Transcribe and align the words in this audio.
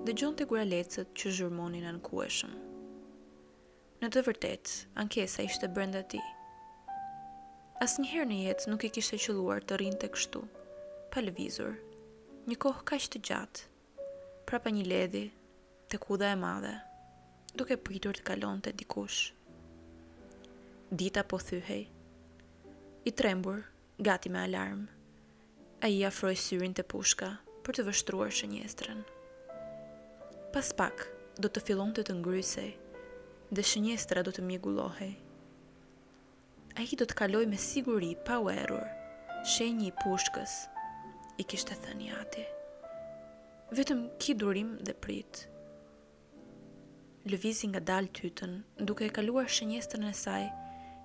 dhe 0.09 0.17
gjonë 0.23 0.41
të 0.41 0.49
gralecët 0.55 1.13
që 1.13 1.35
zhurmonin 1.37 1.85
në 1.91 1.95
kueshëmë 2.09 2.65
në 3.99 4.09
të 4.15 4.21
vërtet, 4.29 4.73
ankesa 5.03 5.43
ishte 5.43 5.67
brenda 5.75 6.05
ti. 6.07 6.21
Asnjëherë 7.83 8.27
njëherë 8.31 8.31
në 8.31 8.37
jetë 8.47 8.71
nuk 8.71 8.85
i 8.87 8.91
kishte 8.95 9.19
qëlluar 9.25 9.65
të 9.67 9.79
rinë 9.83 9.99
të 10.03 10.11
kështu, 10.15 10.43
pa 11.11 11.23
lëvizur, 11.25 11.73
një 12.49 12.59
kohë 12.63 12.85
ka 12.87 12.99
ishte 13.03 13.19
gjatë, 13.19 13.65
prapa 14.47 14.71
një 14.73 14.85
ledhi, 14.87 15.25
të 15.91 15.99
kudha 16.07 16.31
e 16.35 16.39
madhe, 16.39 16.77
duke 17.59 17.75
pritur 17.87 18.15
të 18.19 18.27
kalon 18.31 18.63
të 18.63 18.77
dikush. 18.79 19.19
Dita 20.95 21.27
po 21.29 21.41
thyhej, 21.43 21.89
i 23.07 23.11
trembur, 23.19 23.65
gati 23.99 24.31
me 24.31 24.47
alarm, 24.47 24.87
a 25.83 25.91
i 25.91 26.05
afroj 26.07 26.37
syrin 26.39 26.71
të 26.75 26.87
pushka 26.95 27.35
për 27.67 27.81
të 27.81 27.89
vështruar 27.91 28.31
shënjestrën. 28.33 29.03
Pas 30.55 30.71
pak, 30.79 31.09
do 31.43 31.51
të 31.51 31.67
fillon 31.67 31.91
të 31.95 32.07
të 32.09 32.19
ngrysej, 32.23 32.71
dhe 33.51 33.65
shënjestra 33.65 34.21
do 34.25 34.31
të 34.35 34.43
mjegullohej. 34.45 35.15
A 36.77 36.85
i 36.85 36.97
do 37.01 37.07
të 37.09 37.15
kaloj 37.17 37.45
me 37.49 37.57
siguri 37.59 38.11
pa 38.27 38.37
u 38.45 38.51
erur, 38.53 38.85
shenjë 39.57 39.89
i 39.89 39.95
pushkës, 40.03 40.59
i 41.41 41.47
kishtë 41.49 41.73
të 41.75 41.81
thëni 41.87 42.11
ati. 42.15 42.45
Vetëm 43.79 44.03
ki 44.21 44.35
durim 44.37 44.75
dhe 44.85 44.93
prit. 44.95 45.45
Lëvizi 47.29 47.71
nga 47.73 47.81
dalë 47.83 48.13
tytën, 48.19 48.57
duke 48.85 49.09
e 49.09 49.13
kaluar 49.17 49.49
shënjestrën 49.53 50.05
e 50.05 50.13
saj, 50.25 50.45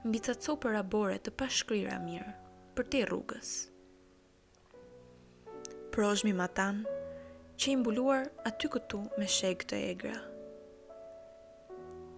mbi 0.03 0.19
të 0.23 0.35
co 0.43 0.57
për 0.63 0.79
abore 0.83 1.17
të 1.23 1.31
pashkrira 1.39 1.95
mirë, 2.03 2.35
për 2.75 2.89
te 2.91 3.05
rrugës. 3.07 3.53
Prozhmi 5.95 6.33
matan, 6.35 6.83
që 7.55 7.71
i 7.73 7.79
mbuluar 7.79 8.29
aty 8.49 8.67
këtu 8.75 9.03
me 9.17 9.27
shek 9.31 9.63
të 9.71 9.79
egra 9.95 10.19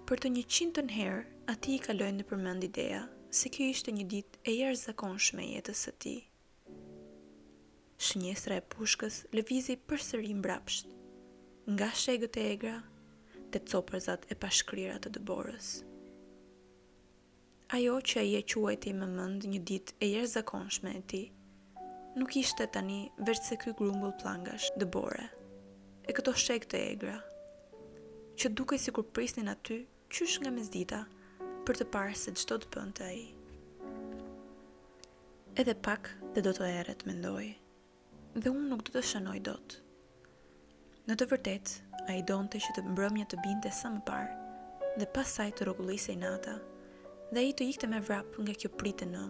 për 0.09 0.19
të 0.21 0.29
një 0.35 0.41
qintën 0.53 0.89
herë, 0.93 1.21
ati 1.49 1.71
i 1.75 1.79
kalojnë 1.81 2.19
në 2.19 2.23
përmend 2.29 2.63
ideja 2.67 2.97
se 3.33 3.49
kjo 3.53 3.65
ishte 3.73 3.89
një 3.95 4.03
dit 4.11 4.35
e 4.47 4.53
jërë 4.53 4.75
zakonshme 4.77 5.45
jetës 5.49 5.79
së 5.87 5.93
ti. 6.03 6.11
Shënjestra 8.05 8.59
e 8.61 8.63
pushkës 8.75 9.17
lëvizi 9.33 9.75
për 9.89 10.03
sërim 10.07 10.43
brapsht, 10.45 10.91
nga 11.73 11.87
shegët 12.01 12.37
e 12.37 12.43
egra 12.51 12.73
dhe 13.49 13.61
copërzat 13.71 14.27
e 14.31 14.37
pashkryrat 14.43 15.07
të 15.07 15.13
dëborës. 15.17 15.71
Ajo 17.79 17.97
që 18.11 18.21
aje 18.23 18.43
quajti 18.53 18.93
me 18.99 19.09
mënd 19.15 19.49
një 19.55 19.63
dit 19.71 19.95
e 20.05 20.11
jërë 20.11 20.91
e 20.93 21.01
ti, 21.13 21.23
nuk 22.19 22.37
ishte 22.43 22.69
tani 22.77 22.99
vërtë 23.17 23.47
se 23.49 23.57
kjo 23.63 23.73
grumbull 23.81 24.13
plangash 24.21 24.69
dëbore, 24.77 25.27
e 26.07 26.13
këto 26.13 26.35
shegët 26.45 26.77
e 26.77 26.83
egra, 26.93 27.17
që 28.37 28.49
duke 28.53 28.77
si 28.77 28.91
kur 28.91 29.09
prisnin 29.15 29.49
aty 29.49 29.87
qysh 30.15 30.35
nga 30.41 30.51
mesdita 30.57 30.97
për 31.67 31.75
të 31.77 31.85
parë 31.93 32.13
se 32.15 32.31
çdo 32.39 32.55
të 32.63 32.69
bënte 32.73 33.03
ai. 33.03 33.17
Edhe 35.59 35.73
pak 35.87 36.07
dhe 36.37 36.43
do 36.45 36.53
të 36.55 36.69
erret 36.79 37.01
mendoj. 37.09 37.47
Dhe 38.39 38.53
unë 38.53 38.69
nuk 38.69 38.83
do 38.87 38.93
të 38.93 39.01
shënoj 39.09 39.41
dot. 39.49 39.75
Në 41.09 41.17
të 41.19 41.27
vërtetë, 41.33 41.75
ai 42.13 42.21
donte 42.31 42.61
që 42.63 42.77
të 42.77 42.85
mbrëmja 42.93 43.27
të 43.33 43.41
binte 43.43 43.73
sa 43.79 43.91
më 43.97 44.05
parë 44.07 44.95
dhe 45.03 45.09
pasaj 45.17 45.49
të 45.57 45.67
rrugullisej 45.67 46.15
nata 46.23 46.55
dhe 47.33 47.43
ai 47.43 47.51
të 47.51 47.67
ikte 47.73 47.91
me 47.91 47.99
vrap 48.07 48.39
nga 48.39 48.55
kjo 48.61 48.71
pritë 48.79 49.11
në 49.11 49.25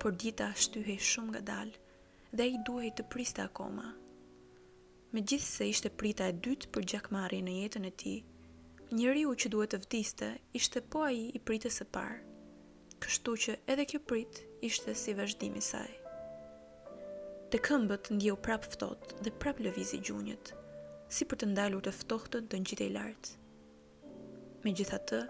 Por 0.00 0.16
dita 0.18 0.48
shtyhej 0.64 0.96
shumë 1.12 1.28
ngadal 1.36 1.76
dhe 2.32 2.42
ai 2.48 2.56
duhej 2.66 2.94
të 2.96 3.02
priste 3.12 3.42
akoma. 3.48 3.90
Megjithse 5.12 5.66
ishte 5.74 5.90
prita 6.00 6.24
e 6.28 6.32
dytë 6.40 6.70
për 6.72 6.82
gjakmarrjen 6.94 7.44
në 7.46 7.52
jetën 7.62 7.86
e 7.86 7.90
tij, 8.00 8.18
njëri 8.92 9.22
u 9.24 9.32
që 9.40 9.48
duhet 9.48 9.72
të 9.72 9.78
vdiste 9.80 10.26
ishte 10.58 10.80
po 10.92 11.00
a 11.08 11.12
i 11.16 11.38
pritës 11.48 11.78
e 11.80 11.84
parë, 11.96 12.16
kështu 13.04 13.34
që 13.44 13.54
edhe 13.74 13.86
kjo 13.92 14.00
prit 14.08 14.40
ishte 14.68 14.92
si 15.02 15.14
vazhdimi 15.16 15.62
saj. 15.64 15.94
Të 17.52 17.60
këmbët 17.68 18.10
ndjeu 18.16 18.36
prap 18.44 18.68
fëtot 18.74 19.14
dhe 19.24 19.32
prap 19.40 19.62
lëvizi 19.64 20.02
gjunjët, 20.08 20.52
si 21.14 21.24
për 21.30 21.40
të 21.40 21.48
ndalur 21.54 21.84
të 21.86 21.94
ftohtën 22.02 22.50
të 22.52 22.60
ngjitej 22.66 22.90
lart. 22.98 23.30
Megjithatë, 24.66 25.22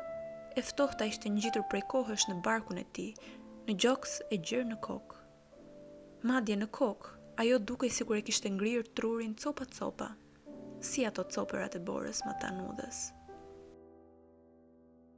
e 0.59 0.67
ftohta 0.67 1.07
ishte 1.13 1.31
ngjitur 1.31 1.63
prej 1.71 1.87
kohësh 1.95 2.27
në 2.33 2.41
barkun 2.45 2.83
e 2.83 2.87
tij, 2.99 3.15
në 3.71 3.79
gjoks 3.85 4.19
e 4.37 4.41
gjerë 4.43 4.73
në 4.75 4.81
kokë. 4.91 5.17
Madje 6.33 6.59
në 6.59 6.71
kokë, 6.83 7.15
ajo 7.45 7.63
dukej 7.71 7.95
sikur 8.01 8.19
e 8.19 8.27
kishte 8.27 8.51
ngrirë 8.59 8.91
trurin 8.99 9.39
copa-copa, 9.43 10.11
si 10.83 11.07
ato 11.07 11.23
copërat 11.37 11.79
e 11.79 11.85
borës 11.91 12.27
matanudhës. 12.27 12.65
tanudhës. 12.83 13.05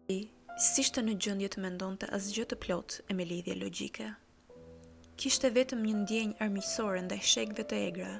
Ti, 0.05 0.21
si 0.61 0.83
shte 0.85 1.01
në 1.01 1.13
gjëndje 1.25 1.47
të 1.55 1.63
mendon 1.65 1.95
të 2.01 2.07
asgjë 2.17 2.43
të 2.49 2.57
plot 2.65 2.97
e 3.09 3.15
me 3.21 3.25
lidhje 3.29 3.55
logike. 3.57 4.09
Kishte 5.23 5.49
vetëm 5.57 5.81
një 5.87 5.95
ndjenjë 6.01 6.35
armisore 6.47 6.99
ndaj 7.07 7.19
shekve 7.31 7.65
të 7.71 7.79
egra 7.87 8.11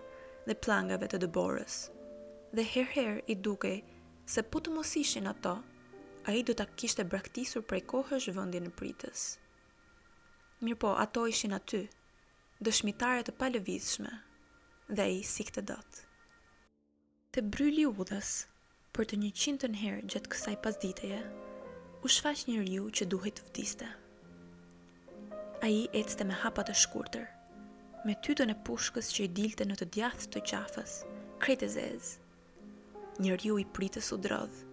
dhe 0.47 0.57
plangave 0.65 1.11
të 1.13 1.21
dëborës. 1.27 1.77
Dhe 2.57 2.65
herë 2.69 3.13
i 3.29 3.37
duke 3.49 3.75
se 4.37 4.45
po 4.55 4.63
të 4.65 4.73
mos 4.79 4.95
ishin 5.03 5.29
ato, 5.35 5.53
a 6.25 6.33
i 6.33 6.41
du 6.51 6.57
të 6.57 6.67
kishte 6.81 7.05
braktisur 7.15 7.67
prej 7.73 7.83
kohësh 7.93 8.31
vëndje 8.39 8.63
në 8.65 8.73
pritës. 8.81 9.27
Mirë 10.65 10.81
po, 10.87 10.95
ato 11.05 11.27
ishin 11.35 11.53
aty, 11.59 11.83
dëshmitare 12.65 13.29
të 13.29 13.37
palëvizshme, 13.43 14.13
dhe 14.89 15.11
i 15.21 15.21
si 15.35 15.45
të 15.53 15.69
dotë. 15.73 16.07
Të 17.37 17.47
bryli 17.53 17.85
udhës, 17.93 18.33
për 18.97 19.11
të 19.13 19.21
një 19.27 19.35
qintën 19.45 19.79
herë 19.85 20.07
gjatë 20.15 20.33
kësaj 20.37 20.57
pasditeje, 20.65 21.23
u 22.05 22.09
shfaq 22.13 22.43
një 22.53 22.61
riu 22.67 22.91
që 22.93 23.07
duhet 23.09 23.39
të 23.39 23.45
vdiste. 23.49 23.87
A 25.65 25.69
i 25.73 25.87
ecte 25.97 26.25
me 26.29 26.37
hapat 26.37 26.69
të 26.69 26.75
shkurtër, 26.83 27.23
me 28.05 28.13
tytën 28.27 28.51
e 28.53 28.57
pushkës 28.69 29.09
që 29.17 29.23
i 29.25 29.31
dilte 29.39 29.65
në 29.65 29.79
të 29.81 29.87
djathë 29.97 30.29
të 30.35 30.43
qafës, 30.51 30.99
krejtë 31.41 31.67
e 31.67 31.71
zezë. 31.77 32.19
Një 33.25 33.39
riu 33.41 33.57
i 33.63 33.65
pritës 33.73 34.11
u 34.13 34.19
drodhë. 34.21 34.67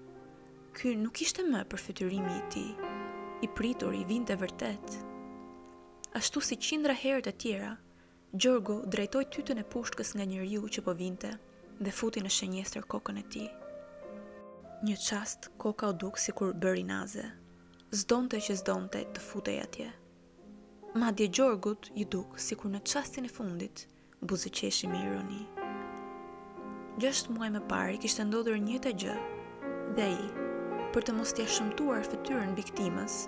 Ky 0.75 0.91
nuk 0.99 1.23
ishte 1.23 1.45
më 1.47 1.63
për 1.71 1.83
fytyrimi 1.85 2.35
i 2.35 2.43
ti, 2.51 2.65
i 3.45 3.47
pritur 3.55 3.95
i 3.95 4.03
vinte 4.11 4.35
vërtet. 4.41 4.97
Ashtu 6.19 6.43
si 6.43 6.59
qindra 6.59 6.97
herët 6.99 7.31
e 7.31 7.33
tjera, 7.45 7.71
Gjorgo 8.33 8.77
drejtoj 8.93 9.25
tytën 9.35 9.59
e 9.59 9.65
pushkës 9.67 10.13
nga 10.15 10.23
një 10.27 10.43
riu 10.45 10.67
që 10.71 10.83
po 10.85 10.93
vinte 10.95 11.31
dhe 11.83 11.91
futi 11.91 12.21
në 12.23 12.29
shenjester 12.31 12.85
kokën 12.91 13.17
e 13.19 13.23
ti 13.33 13.47
një 14.81 14.95
qast 14.97 15.47
koka 15.61 15.87
u 15.89 15.93
duk 15.93 16.17
si 16.19 16.31
kur 16.33 16.53
bëri 16.57 16.81
naze. 16.83 17.23
Zdonte 17.93 18.39
që 18.41 18.55
zdonte 18.63 19.01
të 19.13 19.21
futej 19.21 19.59
atje. 19.61 19.91
Ma 20.97 21.11
dje 21.13 21.27
Gjorgut 21.29 21.89
i 21.95 22.05
duk 22.15 22.39
si 22.41 22.55
kur 22.57 22.71
në 22.73 22.79
qastin 22.87 23.27
e 23.27 23.29
fundit 23.29 23.83
buzë 24.25 24.49
qeshi 24.61 24.89
me 24.89 24.97
ironi. 25.05 25.43
Gjështë 26.97 27.35
muaj 27.37 27.51
me 27.53 27.61
pari 27.69 27.99
kishtë 28.01 28.25
ndodhër 28.31 28.57
një 28.65 28.79
të 28.87 28.93
gjë 29.03 29.17
dhe 30.01 30.07
i, 30.17 30.29
për 30.95 31.05
të 31.09 31.15
mos 31.19 31.35
t'ja 31.37 31.45
shëmtuar 31.59 32.01
fëtyrën 32.09 32.57
biktimës, 32.57 33.19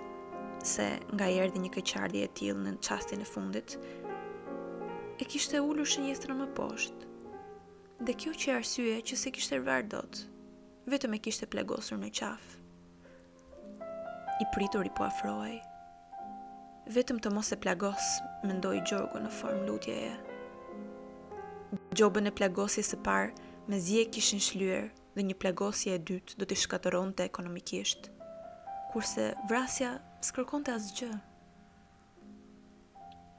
se 0.74 0.90
nga 1.14 1.30
i 1.30 1.38
erdi 1.46 1.62
një 1.62 1.72
këqardi 1.78 2.24
e 2.26 2.32
tilë 2.34 2.66
në 2.66 2.74
qastin 2.82 3.22
e 3.24 3.30
fundit, 3.36 3.78
e 5.22 5.24
kishte 5.24 5.62
ullur 5.62 5.86
shënjestrën 5.86 6.38
më 6.44 6.50
poshtë, 6.58 7.12
dhe 8.04 8.18
kjo 8.22 8.34
që 8.42 8.54
arsye 8.58 8.98
që 9.06 9.22
se 9.24 9.32
kishte 9.38 9.62
e 9.62 9.82
dotë, 9.94 10.32
vetëm 10.90 11.16
e 11.16 11.20
kishte 11.24 11.46
plegosur 11.48 11.96
në 12.00 12.10
qafë. 12.12 12.56
I 14.42 14.46
pritur 14.52 14.84
i 14.84 14.90
po 14.96 15.06
afroj. 15.06 15.54
Vetëm 16.92 17.20
të 17.24 17.30
mos 17.32 17.48
e 17.54 17.56
plagos, 17.56 18.08
mendoj 18.44 18.82
Gjorgu 18.84 19.22
në 19.24 19.30
formë 19.32 19.62
lutje 19.68 19.94
e. 20.10 20.10
Gjobën 21.96 22.28
e 22.28 22.34
plagosje 22.36 22.84
së 22.84 22.98
parë, 23.06 23.32
me 23.70 23.78
zje 23.80 24.02
kishin 24.12 24.42
shlyer 24.44 24.90
dhe 25.16 25.24
një 25.24 25.38
plagosje 25.40 25.94
e 25.96 26.02
dytë 26.10 26.36
do 26.42 26.48
të 26.50 26.58
shkatoron 26.66 27.14
të 27.16 27.30
ekonomikisht. 27.30 28.10
Kurse 28.92 29.30
vrasja 29.48 29.94
s'kërkon 30.20 30.66
të 30.66 30.74
asgjë. 30.76 31.10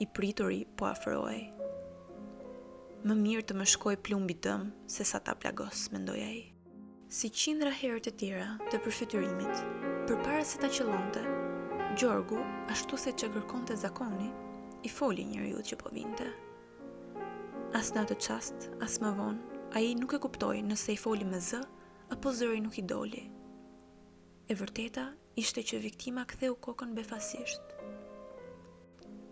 I 0.02 0.10
pritur 0.18 0.50
i 0.58 0.64
po 0.76 0.90
afroj. 0.90 1.38
Më 3.06 3.20
mirë 3.22 3.46
të 3.52 3.60
më 3.62 3.70
shkoj 3.76 3.96
plumbi 4.08 4.40
dëmë 4.42 4.90
se 4.90 5.06
sa 5.06 5.22
ta 5.22 5.38
plagos, 5.38 5.88
mendoj 5.94 6.20
e 6.26 6.34
i 6.42 6.46
si 7.16 7.30
qindra 7.32 7.72
herët 7.72 8.08
e 8.10 8.12
tjera 8.20 8.46
të 8.68 8.80
përfytyrimit. 8.84 9.60
Për 10.08 10.18
para 10.26 10.42
se 10.50 10.58
ta 10.60 10.68
qëllonte, 10.76 11.22
Gjorgu, 12.00 12.42
ashtu 12.74 12.98
se 13.00 13.14
që 13.22 13.30
kërkon 13.32 13.62
të 13.70 13.78
zakoni, 13.86 14.28
i 14.84 14.90
foli 14.92 15.24
njëri 15.30 15.54
u 15.56 15.62
që 15.70 15.78
po 15.80 15.92
vinte. 15.96 16.26
As 17.80 17.94
në 17.96 18.02
atë 18.04 18.18
qast, 18.26 18.68
as 18.88 18.98
më 19.00 19.14
vonë, 19.22 19.62
a 19.72 19.80
i 19.86 19.94
nuk 19.96 20.12
e 20.12 20.20
kuptoj 20.26 20.58
nëse 20.68 20.92
i 20.92 21.00
foli 21.06 21.28
me 21.30 21.40
zë, 21.48 21.62
apo 22.12 22.34
zëri 22.36 22.60
nuk 22.66 22.76
i 22.82 22.84
doli. 22.92 23.24
E 24.52 24.58
vërteta, 24.60 25.06
ishte 25.40 25.64
që 25.72 25.80
viktima 25.88 26.26
ktheu 26.34 26.58
kokën 26.68 26.92
befasisht. 27.00 27.78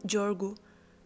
Gjorgu, 0.08 0.54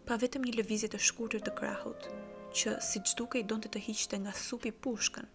pa 0.05 0.19
vetëm 0.21 0.45
një 0.45 0.59
lëvizje 0.61 0.93
të 0.93 1.01
shkurtër 1.09 1.41
të 1.49 1.55
krahut, 1.57 2.05
që 2.53 2.77
si 2.89 3.01
çdukej 3.11 3.47
donte 3.49 3.73
të 3.73 3.81
hiqte 3.89 4.21
nga 4.21 4.35
supi 4.45 4.71
pushkën, 4.85 5.33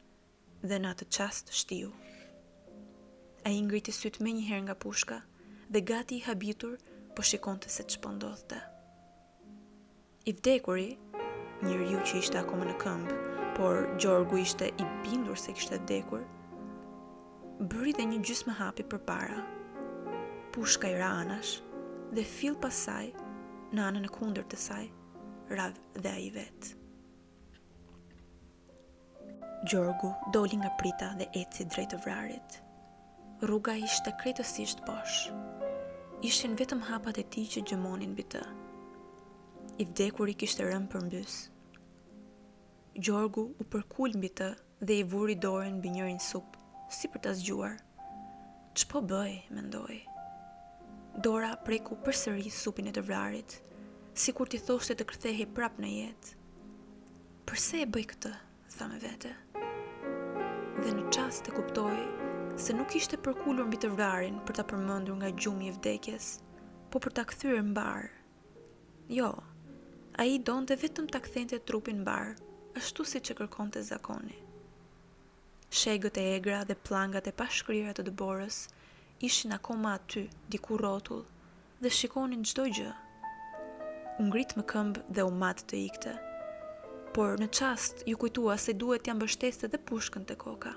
dhe 0.70 0.78
në 0.78 0.92
atë 0.94 1.06
qast 1.16 1.50
shtiu. 1.58 1.88
A 3.42 3.50
i 3.50 3.58
ngriti 3.66 3.90
sytë 3.94 4.22
me 4.22 4.30
një 4.36 4.44
her 4.46 4.60
nga 4.66 4.74
pushka 4.84 5.16
dhe 5.74 5.80
gati 5.90 6.18
i 6.20 6.24
habitur 6.26 6.76
po 7.16 7.24
shikon 7.26 7.58
të 7.64 7.70
se 7.76 7.84
që 7.90 8.02
pëndodhë 8.04 8.42
po 8.42 8.52
të. 8.52 8.60
I 10.30 10.34
vdekuri, 10.38 10.90
një 11.66 11.72
rju 11.80 12.04
që 12.08 12.20
ishte 12.22 12.38
akoma 12.38 12.68
në 12.68 12.76
këmbë, 12.84 13.14
por 13.56 13.82
Gjorgu 14.00 14.38
ishte 14.44 14.68
i 14.70 14.86
bindur 15.02 15.38
se 15.42 15.52
kishte 15.58 15.78
vdekur, 15.82 16.22
bëri 17.72 17.94
dhe 17.98 18.06
një 18.12 18.20
gjysë 18.28 18.48
më 18.48 18.54
hapi 18.60 18.86
për 18.94 19.02
para. 19.10 19.42
Pushka 20.54 20.88
i 20.94 20.98
ra 21.02 21.10
anash 21.24 21.56
dhe 22.14 22.26
fil 22.36 22.54
pasaj 22.66 23.08
në 23.72 23.88
anën 23.88 24.06
e 24.06 24.12
kunder 24.18 24.46
të 24.52 24.62
saj, 24.68 24.84
rav 25.58 25.74
dhe 25.98 26.12
a 26.14 26.20
i 26.22 26.30
vetë. 26.38 26.78
Gjorgu 29.64 30.10
doli 30.34 30.56
nga 30.58 30.70
prita 30.78 31.08
dhe 31.18 31.28
eci 31.38 31.62
drejt 31.70 31.92
të 31.92 31.98
vrarit. 32.02 32.54
Rruga 33.46 33.76
ishte 33.78 34.10
kretësisht 34.18 34.80
posh. 34.82 35.18
Ishin 36.26 36.56
vetëm 36.58 36.80
hapat 36.88 37.20
e 37.22 37.22
ti 37.30 37.44
që 37.52 37.62
gjëmonin 37.70 38.16
bitë. 38.18 38.40
I 39.78 39.86
vdekur 39.86 40.32
i 40.32 40.34
kishtë 40.42 40.66
rëmë 40.66 40.90
për 40.90 41.04
mbys. 41.06 41.36
Gjorgu 42.98 43.44
u 43.62 43.68
përkull 43.76 44.18
mbitë 44.18 44.48
dhe 44.82 44.96
i 44.98 45.04
vuri 45.14 45.38
dorën 45.46 45.78
bë 45.84 45.94
njërin 45.94 46.18
sup, 46.26 46.58
si 46.98 47.06
për 47.14 47.22
të 47.28 47.36
zgjuar. 47.44 47.78
Që 48.74 48.90
po 48.90 49.04
bëj, 49.14 49.32
mendoj. 49.54 50.00
Dora 51.22 51.52
preku 51.68 52.00
përsëri 52.02 52.50
supin 52.50 52.90
e 52.90 52.96
të 52.98 53.06
vrarit, 53.06 53.60
si 54.18 54.34
kur 54.34 54.50
ti 54.50 54.58
thoshte 54.58 54.98
të 54.98 55.06
kërthehe 55.12 55.46
prap 55.54 55.78
në 55.78 55.94
jetë. 56.00 56.34
Përse 57.46 57.84
e 57.86 57.86
bëj 57.86 57.86
këtë, 57.86 57.86
thame 57.86 57.86
vete. 57.86 57.86
Përse 57.86 57.86
e 57.86 57.90
bëj 57.94 58.08
këtë, 58.16 58.36
thame 58.76 58.98
vete 59.06 59.50
dhe 60.82 60.92
në 60.98 61.02
qas 61.14 61.36
të 61.46 61.52
kuptoj 61.54 61.98
se 62.58 62.74
nuk 62.74 62.94
ishte 62.98 63.14
përkullur 63.24 63.68
mbi 63.68 63.78
të 63.82 63.88
vrarin 63.92 64.38
për 64.48 64.56
të 64.58 64.62
përmëndur 64.72 65.18
nga 65.20 65.28
gjumë 65.44 65.68
i 65.68 65.74
vdekjes, 65.76 66.24
po 66.90 66.98
për 67.04 67.12
të 67.18 67.24
këthyre 67.30 67.60
mbarë. 67.62 68.08
Jo, 69.18 69.28
a 70.18 70.26
i 70.26 70.40
donë 70.50 70.66
dhe 70.72 70.78
vetëm 70.82 71.06
të 71.12 71.20
këthente 71.26 71.60
trupin 71.70 72.00
mbarë, 72.02 72.32
ashtu 72.82 73.06
si 73.12 73.22
që 73.28 73.36
kërkon 73.42 73.70
të 73.76 73.84
zakoni. 73.92 74.40
Shegët 75.82 76.18
e 76.20 76.26
egra 76.34 76.64
dhe 76.66 76.74
plangat 76.88 77.30
e 77.30 77.34
pashkryrat 77.42 78.00
të 78.00 78.08
dëborës 78.10 78.58
ishin 79.30 79.54
akoma 79.60 79.94
aty, 80.00 80.24
diku 80.50 80.80
rotull, 80.82 81.22
dhe 81.78 81.94
shikonin 82.00 82.42
gjdoj 82.48 82.68
gjë. 82.80 82.90
Ungrit 84.24 84.58
më 84.58 84.66
këmbë 84.74 85.06
dhe 85.14 85.30
u 85.30 85.34
matë 85.44 85.70
të 85.70 85.82
ikte, 85.86 86.18
por 87.12 87.36
në 87.42 87.46
qast 87.52 88.02
ju 88.08 88.16
kujtua 88.16 88.54
se 88.58 88.72
duhet 88.72 89.08
janë 89.08 89.26
bështese 89.26 89.68
dhe 89.68 89.80
pushkën 89.88 90.24
të 90.28 90.36
koka. 90.40 90.72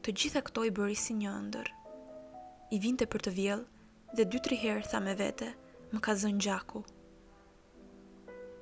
Të 0.00 0.14
gjitha 0.16 0.42
këto 0.46 0.64
i 0.68 0.72
bëri 0.76 0.96
si 0.98 1.16
një 1.18 1.32
ndër. 1.48 1.70
I 2.74 2.78
vinte 2.82 3.08
për 3.10 3.24
të 3.26 3.32
vjellë 3.36 4.14
dhe 4.16 4.26
dy 4.30 4.40
tri 4.46 4.58
herë 4.62 4.86
tha 4.92 5.00
me 5.02 5.16
vete, 5.18 5.50
më 5.90 6.00
ka 6.06 6.14
zënë 6.22 6.42
gjaku. 6.46 6.82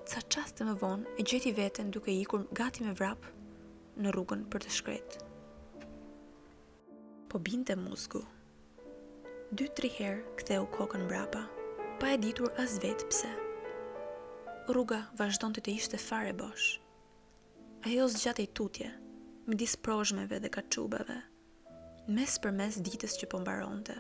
Ca 0.08 0.22
qast 0.32 0.56
të 0.56 0.68
më 0.70 0.74
vonë 0.80 1.16
e 1.20 1.26
gjeti 1.28 1.52
veten 1.58 1.90
duke 1.92 2.12
i 2.14 2.24
gati 2.56 2.86
me 2.86 2.94
vrapë 2.96 3.34
në 4.00 4.14
rrugën 4.16 4.46
për 4.52 4.64
të 4.64 4.72
shkretë. 4.78 5.26
Po 7.28 7.38
binte 7.44 7.76
muzgu. 7.76 8.22
Dy 9.52 9.68
tri 9.76 9.92
herë 9.98 10.24
këtheu 10.40 10.64
kokën 10.76 11.04
brapa, 11.10 11.44
pa 12.00 12.14
e 12.16 12.20
ditur 12.22 12.48
as 12.60 12.78
vetë 12.84 13.10
pse. 13.12 13.28
Pse? 13.28 13.34
rruga 14.68 15.00
vazhdon 15.16 15.54
të 15.56 15.62
të 15.64 15.72
ishte 15.80 15.98
fare 16.00 16.32
bosh. 16.36 16.66
Ajo 17.86 18.08
gjatë 18.12 18.44
e 18.44 18.48
tutje, 18.58 18.88
më 19.48 19.56
disë 19.60 19.78
proshmeve 19.84 20.38
dhe 20.42 20.50
kachubave, 20.52 21.16
mes 22.16 22.34
për 22.44 22.52
mes 22.58 22.76
ditës 22.88 23.14
që 23.20 23.28
po 23.32 23.40
mbaronte. 23.40 23.96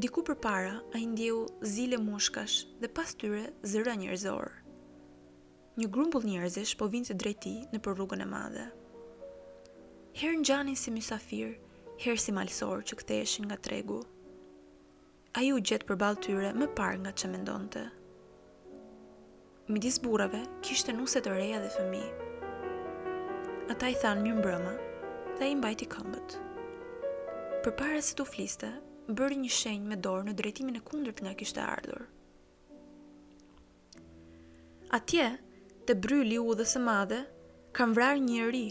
Diku 0.00 0.24
për 0.26 0.38
para, 0.42 0.76
a 0.94 0.98
i 0.98 1.04
ndjehu 1.06 1.42
zile 1.74 1.98
mushkash 2.02 2.56
dhe 2.80 2.88
pas 2.96 3.12
tyre 3.14 3.44
zëra 3.70 3.92
njërzorë. 4.00 4.62
Një 5.78 5.86
grumbull 5.90 6.24
njerëzish 6.28 6.72
po 6.80 6.86
vinte 6.90 7.12
të 7.12 7.18
drejti 7.24 7.54
në 7.74 7.80
për 7.82 7.96
rrugën 7.98 8.22
e 8.22 8.26
madhe. 8.30 8.64
Herë 10.20 10.40
në 10.40 10.48
gjanin 10.48 10.78
si 10.78 10.94
mjësafir, 10.94 11.52
herë 12.02 12.22
si 12.24 12.34
malsor 12.34 12.86
që 12.90 12.98
këtheshin 13.02 13.48
nga 13.50 13.58
tregu. 13.68 14.00
A 15.34 15.42
ju 15.44 15.58
gjetë 15.60 15.88
për 15.88 15.98
balë 16.02 16.22
tyre 16.26 16.52
më 16.54 16.70
parë 16.78 17.02
nga 17.04 17.12
që 17.18 17.30
mendonte. 17.36 17.82
të 17.84 18.02
midis 19.68 19.98
burave 19.98 20.42
kishte 20.60 20.92
nuse 20.92 21.20
të 21.24 21.32
reja 21.32 21.60
dhe 21.62 21.68
fëmi. 21.72 22.00
Ata 23.72 23.88
i 23.88 23.94
thanë 24.00 24.20
mjë 24.20 24.34
mbrëma 24.38 24.72
dhe 25.38 25.48
i 25.48 25.54
mbajti 25.56 25.86
këmbët. 25.94 26.34
Për 27.64 27.72
para 27.78 28.02
se 28.04 28.12
të 28.18 28.26
fliste, 28.28 28.68
bërë 29.08 29.38
një 29.44 29.54
shenjë 29.58 29.88
me 29.88 29.96
dorë 30.04 30.26
në 30.28 30.34
drejtimin 30.40 30.76
e 30.76 30.84
kundërt 30.84 31.22
nga 31.24 31.32
kishte 31.40 31.64
ardhur. 31.64 32.02
Atje, 34.98 35.30
të 35.88 35.96
bryli 36.04 36.36
u 36.44 36.52
dhe 36.60 36.68
së 36.74 36.84
madhe, 36.84 37.22
kam 37.74 37.96
vrarë 37.96 38.20
një 38.26 38.52
ri, 38.52 38.64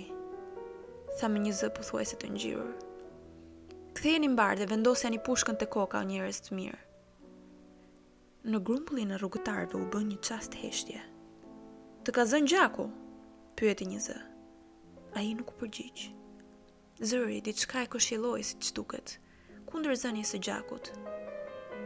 tha 1.18 1.30
me 1.34 1.42
një 1.42 1.58
zë 1.62 1.74
pëthuajse 1.80 2.22
të 2.22 2.32
njërë. 2.38 2.70
Këthejë 3.98 4.22
një 4.28 4.32
mbarë 4.38 4.62
dhe 4.62 4.70
vendosja 4.76 5.10
një 5.14 5.24
pushkën 5.26 5.58
të 5.58 5.74
koka 5.74 6.06
njërës 6.14 6.46
të 6.46 6.62
mirë 6.62 6.82
në 8.44 8.60
grumbullin 8.68 9.14
e 9.16 9.18
rrugëtarve 9.22 9.80
u 9.80 9.86
bën 9.88 10.04
një 10.10 10.18
çast 10.28 10.56
heshtje. 10.60 11.00
Të 12.04 12.12
ka 12.16 12.26
zënë 12.28 12.50
gjaku? 12.52 12.90
pyeti 13.56 13.86
një 13.88 14.00
zë. 14.04 14.16
Ai 15.16 15.30
nuk 15.38 15.54
u 15.54 15.60
përgjigj. 15.62 16.10
Zëri 17.08 17.38
diçka 17.46 17.86
e 17.86 17.88
këshilloi 17.94 18.44
si 18.44 18.60
çtuket 18.60 19.14
kundër 19.72 19.96
zënies 20.04 20.28
së 20.36 20.42
gjakut. 20.50 20.92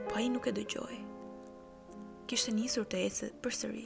Po 0.10 0.18
ai 0.18 0.32
nuk 0.34 0.50
e 0.50 0.56
dëgjoi. 0.58 0.98
Kishte 2.28 2.52
nisur 2.58 2.90
të 2.90 3.04
ecë 3.06 3.30
përsëri. 3.46 3.86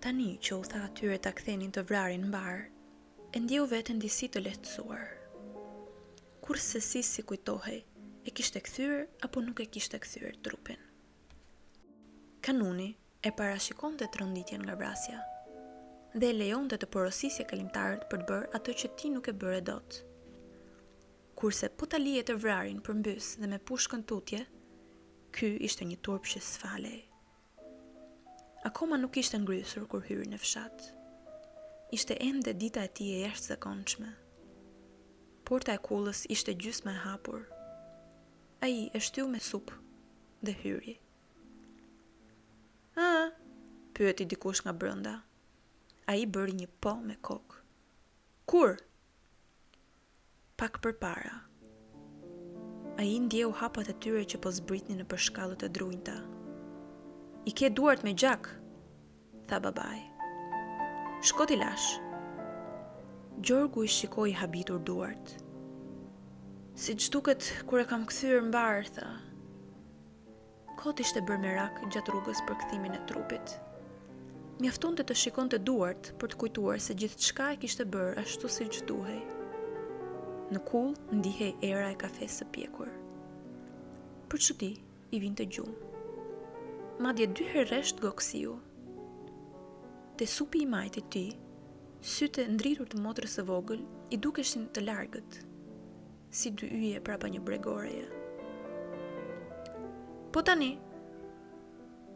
Tani 0.00 0.28
që 0.38 0.58
u 0.62 0.62
tha 0.70 0.84
atyre 0.86 1.18
ta 1.26 1.34
kthenin 1.34 1.74
të 1.74 1.82
vrarin 1.90 2.28
mbar, 2.30 2.68
e 3.34 3.38
ndjeu 3.42 3.66
veten 3.74 3.98
disi 3.98 4.30
të 4.30 4.44
lehtësuar. 4.46 5.08
Kurse 6.46 6.78
sisi 6.80 7.18
si 7.18 7.26
kujtohej, 7.26 7.80
e 8.24 8.30
kishte 8.30 8.62
kthyer 8.62 9.08
apo 9.26 9.42
nuk 9.42 9.58
e 9.58 9.66
kishte 9.66 9.98
kthyer 10.04 10.38
trupin 10.44 10.86
kanuni 12.40 12.92
e 13.22 13.30
parashikon 13.34 13.96
të 13.98 14.06
rënditjen 14.20 14.62
nga 14.62 14.74
vrasja, 14.78 15.18
dhe 16.14 16.28
e 16.30 16.36
lejon 16.36 16.68
të 16.70 16.76
të 16.82 16.88
porosisje 16.94 17.46
kalimtarët 17.50 18.04
për 18.10 18.20
të 18.22 18.28
bërë 18.28 18.50
atë 18.58 18.74
që 18.82 18.90
ti 19.00 19.08
nuk 19.14 19.30
e 19.30 19.34
bërë 19.40 19.56
e 19.58 19.64
dotë. 19.70 20.04
Kurse 21.38 21.68
po 21.78 21.86
të 21.86 22.00
lije 22.02 22.24
të 22.28 22.36
vrarin 22.42 22.78
për 22.82 22.96
mbys 23.00 23.30
dhe 23.42 23.50
me 23.50 23.58
pushkën 23.70 24.04
tutje, 24.10 24.44
ky 25.34 25.52
ishte 25.68 25.86
një 25.86 25.98
turp 26.06 26.26
që 26.30 26.42
sfalej. 26.42 26.98
Akoma 28.68 28.98
nuk 29.02 29.16
ishte 29.20 29.38
ngrysur 29.38 29.86
kur 29.90 30.02
hyri 30.08 30.28
në 30.32 30.38
fshat. 30.42 30.88
Ishte 31.94 32.16
ende 32.28 32.54
dita 32.58 32.82
e 32.84 32.90
ti 32.98 33.06
e 33.16 33.20
jeshtë 33.24 33.58
konçme. 33.64 34.10
Porta 35.46 35.74
e 35.78 35.82
kullës 35.90 36.24
ishte 36.34 36.54
gjysme 36.60 36.94
e 36.96 37.02
hapur. 37.06 37.46
A 38.64 38.70
i 38.70 38.88
e 38.92 38.98
shtu 38.98 39.28
me 39.30 39.38
supë 39.38 39.78
dhe 40.42 40.56
hyri. 40.62 40.98
A? 43.00 43.30
Pyet 43.94 44.18
i 44.20 44.24
dikush 44.26 44.64
nga 44.66 44.72
brënda. 44.74 45.12
A 46.10 46.14
i 46.18 46.24
një 46.26 46.66
po 46.82 46.96
me 46.98 47.14
kokë. 47.22 47.58
Kur? 48.50 48.74
Pak 50.58 50.80
për 50.82 50.92
para. 50.98 51.36
A 52.98 53.02
i 53.06 53.14
hapat 53.60 53.88
e 53.88 53.94
tyre 54.02 54.24
që 54.26 54.40
po 54.42 54.50
zbritni 54.50 54.96
në 54.98 55.06
përshkallët 55.12 55.62
e 55.62 55.68
drujnëta. 55.68 56.16
I 57.46 57.52
ke 57.54 57.70
duart 57.70 58.02
me 58.02 58.14
gjak? 58.14 58.50
Tha 59.46 59.60
babaj. 59.60 59.98
Shkoti 61.22 61.56
lash. 61.56 62.00
Gjorgu 63.40 63.84
i 63.84 63.88
shikoj 63.88 64.32
habitur 64.40 64.78
duart. 64.82 65.36
Si 66.74 66.94
qduket 66.94 67.46
kure 67.68 67.86
kam 67.86 68.06
këthyrë 68.10 68.42
mbarë, 68.50 68.90
tha 68.98 69.08
kot 70.78 71.00
ishte 71.02 71.18
bërë 71.26 71.40
me 71.42 71.50
rak 71.58 71.80
gjatë 71.92 72.12
rrugës 72.14 72.40
për 72.46 72.56
këthimin 72.60 72.94
e 72.94 73.00
trupit. 73.10 73.56
Mjafton 74.62 74.94
të 74.98 75.04
të 75.08 75.14
shikon 75.18 75.48
të 75.50 75.58
duart 75.66 76.12
për 76.22 76.30
të 76.32 76.38
kujtuar 76.42 76.78
se 76.82 76.94
gjithë 77.00 77.32
qka 77.32 77.46
e 77.54 77.58
kishte 77.64 77.86
bërë 77.94 78.12
ashtu 78.22 78.50
si 78.54 78.66
që 78.76 78.84
duhej. 78.90 79.18
Në 80.54 80.60
kull, 80.70 80.92
ndihej 81.18 81.50
era 81.70 81.88
e 81.90 81.96
kafe 82.02 82.28
së 82.34 82.46
pjekur. 82.54 82.92
Për 84.30 84.44
që 84.46 84.56
ti, 84.60 84.70
i 85.14 85.20
vinte 85.24 85.44
të 85.44 85.56
gjumë. 85.56 85.94
Madje 87.04 87.26
dy 87.38 87.48
herë 87.54 87.80
goksiu. 88.02 88.54
Te 90.18 90.26
supi 90.26 90.62
i 90.62 90.66
majtë 90.76 91.02
ti, 91.14 91.26
syte 92.00 92.46
ndritur 92.54 92.88
të 92.90 93.02
motrës 93.02 93.38
e 93.38 93.42
vogël, 93.50 93.82
i 94.10 94.16
dukeshin 94.18 94.68
të 94.74 94.82
largët, 94.88 95.42
si 96.30 96.50
dy 96.54 96.66
yje 96.70 97.00
prapa 97.06 97.28
një 97.30 97.40
bregoreja. 97.46 98.08
Po 100.30 100.42
tani, 100.44 100.74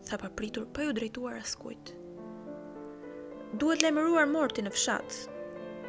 tha 0.04 0.18
pa 0.20 0.28
pritur, 0.28 0.66
pa 0.68 0.74
po 0.82 0.88
ju 0.88 0.92
drejtuar 0.92 1.38
askujt. 1.40 1.92
Duhet 3.56 3.82
le 3.84 3.88
mëruar 3.96 4.26
morti 4.28 4.60
në 4.66 4.72
fshat, 4.74 5.14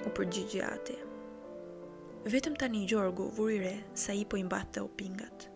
u 0.07 0.13
përgjigjë 0.15 0.61
ati. 0.69 0.95
Vetëm 2.31 2.55
tani 2.61 2.85
gjorgu, 2.87 3.25
vurire, 3.35 3.73
sa 4.03 4.15
i 4.15 4.23
po 4.25 4.39
imbat 4.39 4.71
të 4.71 4.85
opingat. 4.87 5.49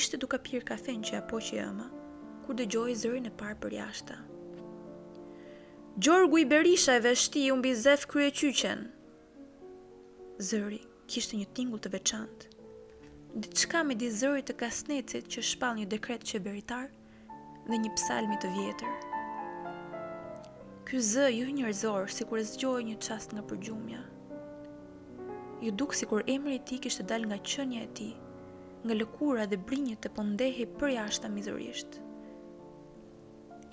Ishte 0.00 0.16
duka 0.22 0.40
pyrë 0.40 0.64
kafen 0.72 1.04
që 1.04 1.20
apo 1.20 1.42
që 1.50 1.58
jëma, 1.60 1.90
kur 2.46 2.56
dhe 2.56 2.70
gjoj 2.72 2.96
zëri 3.04 3.20
në 3.26 3.34
parë 3.40 3.60
për 3.66 3.76
jashta. 3.80 4.16
Gjorgu 6.00 6.44
i 6.44 6.48
berisha 6.54 6.96
e 6.96 7.04
veshti, 7.10 7.46
unë 7.52 7.66
bizef 7.68 8.08
krye 8.08 8.32
qyqen. 8.40 8.88
Zëri, 10.50 10.80
kishtë 11.12 11.36
një 11.42 11.52
tingull 11.56 11.84
të 11.84 11.92
veçantë, 11.98 12.55
diçka 13.36 13.82
me 13.84 13.94
dizërit 14.00 14.46
të 14.48 14.54
kasnecit 14.62 15.26
që 15.28 15.42
shpal 15.44 15.74
një 15.76 15.86
dekret 15.92 16.22
që 16.28 16.38
beritar 16.44 16.86
dhe 17.66 17.78
një 17.82 17.90
psalmi 17.98 18.38
të 18.40 18.48
vjetër. 18.54 18.94
Ky 20.88 21.00
zë 21.10 21.26
ju 21.34 21.50
njërzor 21.58 22.08
si 22.16 22.24
kur 22.30 22.40
e 22.40 22.44
zgjoj 22.48 22.86
një 22.88 22.96
qast 23.06 23.34
nga 23.36 23.42
përgjumja. 23.50 24.00
Ju 25.64 25.70
duk 25.80 25.92
si 25.98 26.08
kur 26.08 26.24
emri 26.36 26.56
ti 26.68 26.78
kishtë 26.84 27.06
dal 27.12 27.28
nga 27.28 27.36
qënja 27.52 27.82
e 27.84 27.90
ti, 28.00 28.08
nga 28.86 28.96
lëkura 29.00 29.44
dhe 29.50 29.60
brinjët 29.68 30.04
të 30.06 30.14
pëndehe 30.16 30.68
për 30.80 30.94
jashtë 30.96 31.26
të 31.26 31.32
mizërisht. 31.36 32.00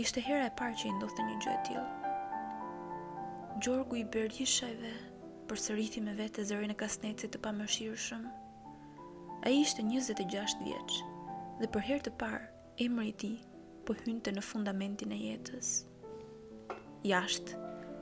Ishte 0.04 0.24
hera 0.28 0.50
e 0.50 0.54
parë 0.60 0.76
që 0.82 0.88
i 0.92 0.96
ndodhte 1.00 1.24
një 1.30 1.40
gjë 1.46 1.54
e 1.56 1.64
tillë. 1.70 1.90
Gjorgu 3.64 4.02
i 4.02 4.08
Berishajve 4.16 4.96
përsëriti 5.48 6.02
me 6.04 6.18
vete 6.20 6.44
zërin 6.50 6.74
e 6.76 6.80
kasnecit 6.84 7.32
të 7.38 7.46
pamëshirshëm. 7.48 8.02
shumë. 8.26 8.40
A 9.46 9.50
i 9.50 9.62
ishte 9.62 9.82
26 9.84 10.62
vjeq, 10.64 10.94
dhe 11.60 11.68
për 11.68 11.82
herë 11.86 12.04
të 12.08 12.12
parë, 12.16 12.46
emri 12.86 13.10
i 13.10 13.16
ti 13.24 13.30
po 13.84 13.92
hynte 14.06 14.32
në 14.32 14.44
fundamentin 14.50 15.12
e 15.12 15.18
jetës. 15.20 15.72
Jashtë, 17.04 17.58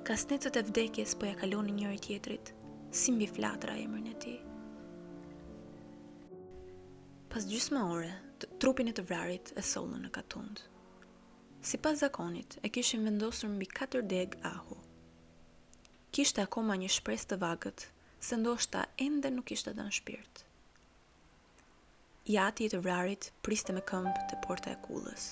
kasnetët 0.06 0.60
e 0.62 0.62
vdekjes 0.68 1.16
po 1.18 1.26
ja 1.32 1.38
kaloni 1.42 1.74
njëri 1.80 1.98
tjetrit, 2.08 2.52
si 2.94 3.16
mbi 3.16 3.26
flatra 3.26 3.74
emrin 3.86 4.12
e 4.12 4.14
ti. 4.26 4.36
Pas 7.34 7.50
gjysë 7.50 7.74
më 7.74 7.88
ore, 7.98 8.14
të 8.38 8.52
trupin 8.62 8.94
e 8.94 8.96
të 9.00 9.08
vrarit 9.10 9.50
e 9.58 9.66
solën 9.72 10.06
në 10.06 10.14
katund. 10.20 10.62
Si 11.68 11.82
pas 11.82 11.98
zakonit, 12.06 12.60
e 12.62 12.70
kishin 12.70 13.08
vendosur 13.10 13.50
mbi 13.56 13.72
4 13.82 14.04
deg 14.14 14.38
ahu. 14.54 14.78
Kishte 16.14 16.46
akoma 16.46 16.78
një 16.78 16.94
shpres 17.00 17.26
të 17.26 17.42
vagët, 17.48 17.90
se 18.30 18.38
ndoshta 18.38 18.86
ende 19.10 19.34
nuk 19.34 19.58
ishte 19.58 19.74
dhe 19.74 19.90
në 19.90 19.98
shpirtë 20.02 20.46
ati 22.40 22.66
i 22.66 22.70
të 22.70 22.80
vrarit 22.84 23.32
priste 23.46 23.74
me 23.76 23.82
këmbë 23.82 24.28
të 24.32 24.38
porta 24.46 24.72
e 24.74 24.78
kullës. 24.86 25.26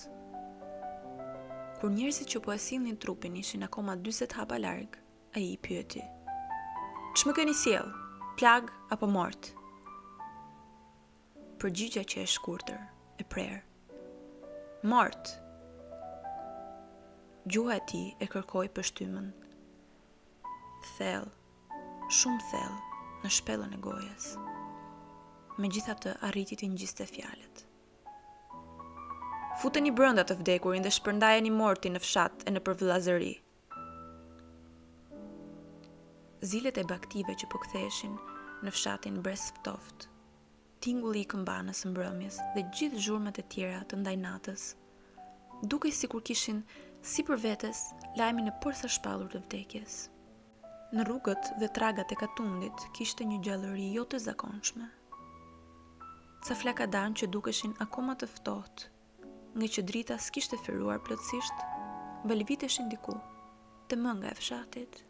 Kur 1.80 1.92
njerëzit 1.94 2.28
që 2.34 2.40
po 2.44 2.52
e 2.52 2.58
sillnin 2.60 2.98
trupin 3.00 3.36
ishin 3.40 3.64
akoma 3.64 3.94
40 3.96 4.36
hapa 4.36 4.58
larg, 4.60 4.98
ai 5.36 5.44
i 5.52 5.56
pyeti: 5.58 6.02
më 7.26 7.34
keni 7.36 7.54
sjell? 7.56 7.88
Plag 8.38 8.70
apo 8.92 9.06
mort?" 9.06 9.50
Përgjigja 11.60 12.02
që 12.08 12.22
e 12.22 12.26
shkurtër 12.32 12.80
e 13.20 13.24
prerë. 13.28 13.62
"Mort." 14.84 15.34
Gjuha 17.50 17.76
e 17.76 17.80
tij 17.88 18.08
e 18.20 18.26
kërkoi 18.32 18.68
pështymën. 18.76 19.28
Thell, 20.94 21.28
shumë 22.20 22.48
thell 22.52 22.76
në 23.24 23.28
shpellën 23.36 23.74
e 23.74 23.78
gojës 23.86 24.32
me 25.60 25.68
gjitha 25.68 25.92
të 26.00 26.14
arriti 26.24 26.56
të 26.56 26.68
njiste 26.72 27.04
fjalet. 27.06 27.64
Futën 29.60 29.84
i 29.84 29.92
brënda 29.92 30.22
të 30.24 30.38
vdekurin 30.40 30.84
dhe 30.86 30.92
shpërndajen 30.96 31.48
i 31.48 31.52
morti 31.52 31.90
në 31.92 32.00
fshat 32.00 32.44
e 32.48 32.54
në 32.54 32.62
përvlazëri. 32.64 33.32
Zilet 36.50 36.78
e 36.80 36.84
baktive 36.90 37.34
që 37.36 37.48
po 37.52 37.58
në 38.60 38.70
fshatin 38.76 39.20
bresftoft, 39.24 40.08
tingulli 40.84 41.22
i 41.22 41.28
këmbanës 41.32 41.80
mbrëmjes 41.88 42.36
dhe 42.56 42.64
gjithë 42.76 43.00
zhurmet 43.04 43.38
e 43.40 43.44
tjera 43.52 43.80
të 43.88 43.96
ndajnatës, 44.02 44.64
duke 45.64 45.92
si 45.96 46.06
kur 46.12 46.20
kishin 46.28 46.58
si 47.02 47.22
për 47.24 47.40
vetës 47.44 47.78
lajmi 48.20 48.42
në 48.44 48.52
përsa 48.60 48.88
shpalur 48.92 49.32
të 49.32 49.40
vdekjes. 49.46 49.96
Në 50.92 51.08
rrugët 51.08 51.52
dhe 51.60 51.72
tragat 51.80 52.12
e 52.12 52.16
katundit 52.20 52.84
kishte 52.98 53.24
një 53.32 53.40
gjallëri 53.48 53.88
jo 53.94 54.04
të 54.12 54.20
zakonshme, 54.28 54.90
sa 56.40 56.56
flaka 56.56 56.86
danë 56.88 57.18
që 57.20 57.26
dukeshin 57.34 57.74
akoma 57.84 58.14
të 58.20 58.26
ftoht, 58.32 58.86
nga 59.60 59.68
që 59.74 59.82
drita 59.88 60.16
s'kishte 60.18 60.56
fëruar 60.64 61.00
plotësisht, 61.04 61.64
balivit 62.26 62.64
e 62.64 62.70
diku, 62.88 63.16
të 63.90 63.96
mënga 64.00 64.30
e 64.32 64.36
fshatit. 64.38 65.00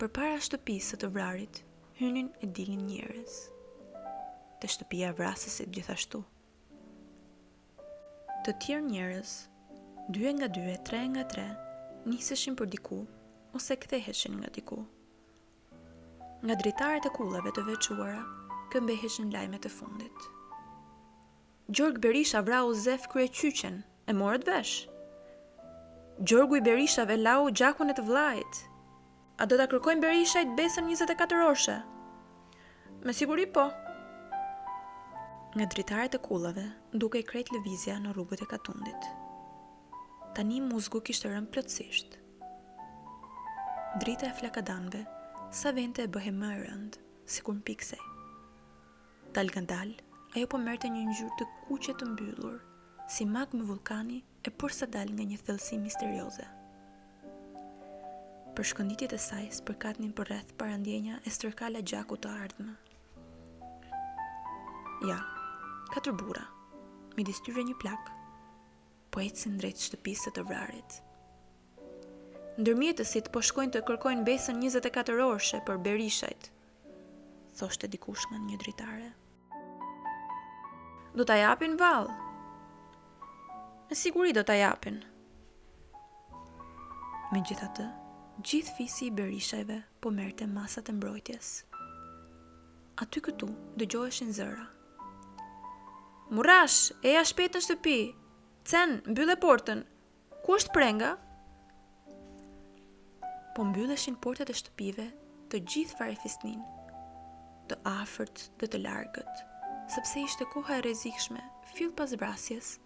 Për 0.00 0.08
para 0.16 0.38
shtëpisë 0.42 0.98
të 1.04 1.10
vrarit, 1.14 1.62
hynin 2.00 2.30
e 2.42 2.46
dilin 2.56 2.82
njërez, 2.88 3.34
të 4.60 4.66
shtëpia 4.74 5.12
vrasësit 5.14 5.70
gjithashtu. 5.76 6.24
Të 8.44 8.56
tjerë 8.64 8.86
njërez, 8.90 9.32
dyë 10.12 10.32
nga 10.38 10.48
dyë, 10.56 10.74
tre 10.86 11.04
nga 11.14 11.22
tre, 11.30 11.46
niseshin 12.10 12.58
për 12.58 12.72
diku, 12.74 12.98
ose 13.54 13.78
ktheheshin 13.78 14.40
nga 14.42 14.50
diku. 14.52 14.82
Nga 16.44 16.58
dritarët 16.60 17.06
e 17.08 17.12
kullave 17.16 17.54
të 17.54 17.62
vequara, 17.70 18.20
këmbeheshin 18.74 19.30
lajmet 19.32 19.66
e 19.68 19.70
fundit. 19.72 20.24
Gjorg 21.70 21.98
Berisha 22.02 22.42
vrau 22.44 22.72
Zef 22.74 23.06
krye 23.12 23.28
qyqen, 23.30 23.76
e 24.10 24.12
morët 24.12 24.44
vesh. 24.50 24.72
Gjorgu 26.20 26.58
i 26.58 26.64
Berishave 26.64 27.16
lau 27.20 27.46
gjakun 27.60 27.88
e 27.92 27.96
të 27.96 28.04
vlajt. 28.08 28.58
A 29.40 29.46
do 29.50 29.56
të 29.58 29.64
kërkojnë 29.72 30.02
Berisha 30.04 30.42
i 30.44 30.50
të 30.50 30.56
besën 30.58 30.86
24 30.90 31.38
orëshe? 31.46 31.76
Me 33.06 33.14
siguri 33.16 33.46
po. 33.56 33.64
Nga 35.56 35.66
dritarët 35.74 36.18
e 36.18 36.22
kullave, 36.28 36.66
duke 36.92 37.22
i 37.22 37.26
krejt 37.26 37.52
lëvizja 37.54 37.96
në 38.04 38.12
rrugët 38.14 38.42
e 38.44 38.50
katundit. 38.52 39.08
Tani 40.36 40.58
muzgu 40.68 41.00
kishtë 41.08 41.30
rëmë 41.32 41.52
plotësisht. 41.54 42.18
Drita 44.02 44.28
e 44.30 44.34
flakadanve, 44.40 45.06
sa 45.54 45.70
vente 45.72 46.02
e 46.04 46.10
bëhe 46.14 46.34
më 46.34 46.54
rëndë, 46.66 47.04
si 47.26 47.46
kur 47.46 47.56
në 47.60 47.66
piksej. 47.70 48.02
Dal 49.34 49.50
nga 49.50 49.82
ajo 50.34 50.46
po 50.46 50.58
merte 50.62 50.86
një 50.86 51.00
njërë 51.10 51.28
të 51.38 51.46
kuqe 51.66 51.92
të 51.98 52.06
mbyllur, 52.06 52.58
si 53.10 53.24
magmë 53.26 53.64
vulkani 53.66 54.18
e 54.46 54.50
përsa 54.62 54.86
dalë 54.94 55.12
nga 55.16 55.24
një 55.30 55.38
thëllësi 55.48 55.78
misterioze. 55.86 56.44
Për 58.54 58.64
shkënditit 58.70 59.14
e 59.18 59.18
saj, 59.24 59.46
së 59.56 59.62
përreth 59.66 60.14
për 60.20 60.30
parandjenja 60.62 61.14
e 61.26 61.30
stërkala 61.38 61.82
gjaku 61.90 62.16
të 62.16 62.28
ardhme. 62.44 62.74
Ja, 65.10 65.18
katër 65.90 66.14
bura, 66.22 66.46
mi 67.18 67.26
distyre 67.26 67.66
një 67.66 67.74
plak, 67.82 68.14
po 69.10 69.18
e 69.26 69.28
cënë 69.42 69.58
drejtë 69.64 69.84
shtëpisë 69.88 70.30
të 70.38 70.46
vrarit. 70.52 71.00
Ndërmjetësit 72.62 73.34
po 73.34 73.42
shkojnë 73.50 73.72
të 73.72 73.82
kërkojnë 73.90 74.26
besën 74.30 74.62
24 74.62 75.18
orëshe 75.26 75.62
për 75.66 75.82
berishajt, 75.88 76.52
thoshte 77.58 77.90
dikush 77.96 78.30
nga 78.30 78.38
një 78.46 78.62
dritare 78.62 79.10
do 81.14 81.22
t'a 81.24 81.36
japin 81.38 81.76
val. 81.78 82.08
Me 83.90 83.94
siguri 84.02 84.32
do 84.34 84.42
t'a 84.42 84.56
japin. 84.58 84.96
Me 87.30 87.42
gjitha 87.48 87.68
të, 87.78 87.84
gjithë 88.42 88.72
fisi 88.78 89.06
i 89.08 89.12
berishajve 89.14 89.76
po 90.02 90.10
merte 90.16 90.48
masat 90.50 90.90
e 90.90 90.94
mbrojtjes. 90.96 91.52
Aty 93.02 93.22
këtu 93.28 93.48
dë 93.78 93.88
gjoheshin 93.94 94.32
zëra. 94.36 94.66
Murash, 96.34 96.90
e 97.06 97.14
ja 97.14 97.22
në 97.22 97.60
shtëpi, 97.62 97.96
cen, 98.70 98.96
mbyllë 99.06 99.36
e 99.38 99.40
portën, 99.44 99.84
ku 100.44 100.58
është 100.58 100.74
prenga? 100.74 101.12
Po 103.54 103.62
mbyllëshin 103.68 104.18
portët 104.24 104.50
e 104.54 104.58
shtëpive 104.62 105.06
të 105.52 105.62
gjithë 105.62 105.98
farefisnin, 106.00 106.62
të 107.70 107.78
afert 107.96 108.48
dhe 108.58 108.72
të 108.72 108.80
largët, 108.86 109.44
sepse 109.86 110.20
ishte 110.22 110.44
koha 110.44 110.76
e 110.78 110.80
rezikshme, 110.80 111.40
fill 111.74 111.92
pas 111.92 112.14
brasjes, 112.16 112.78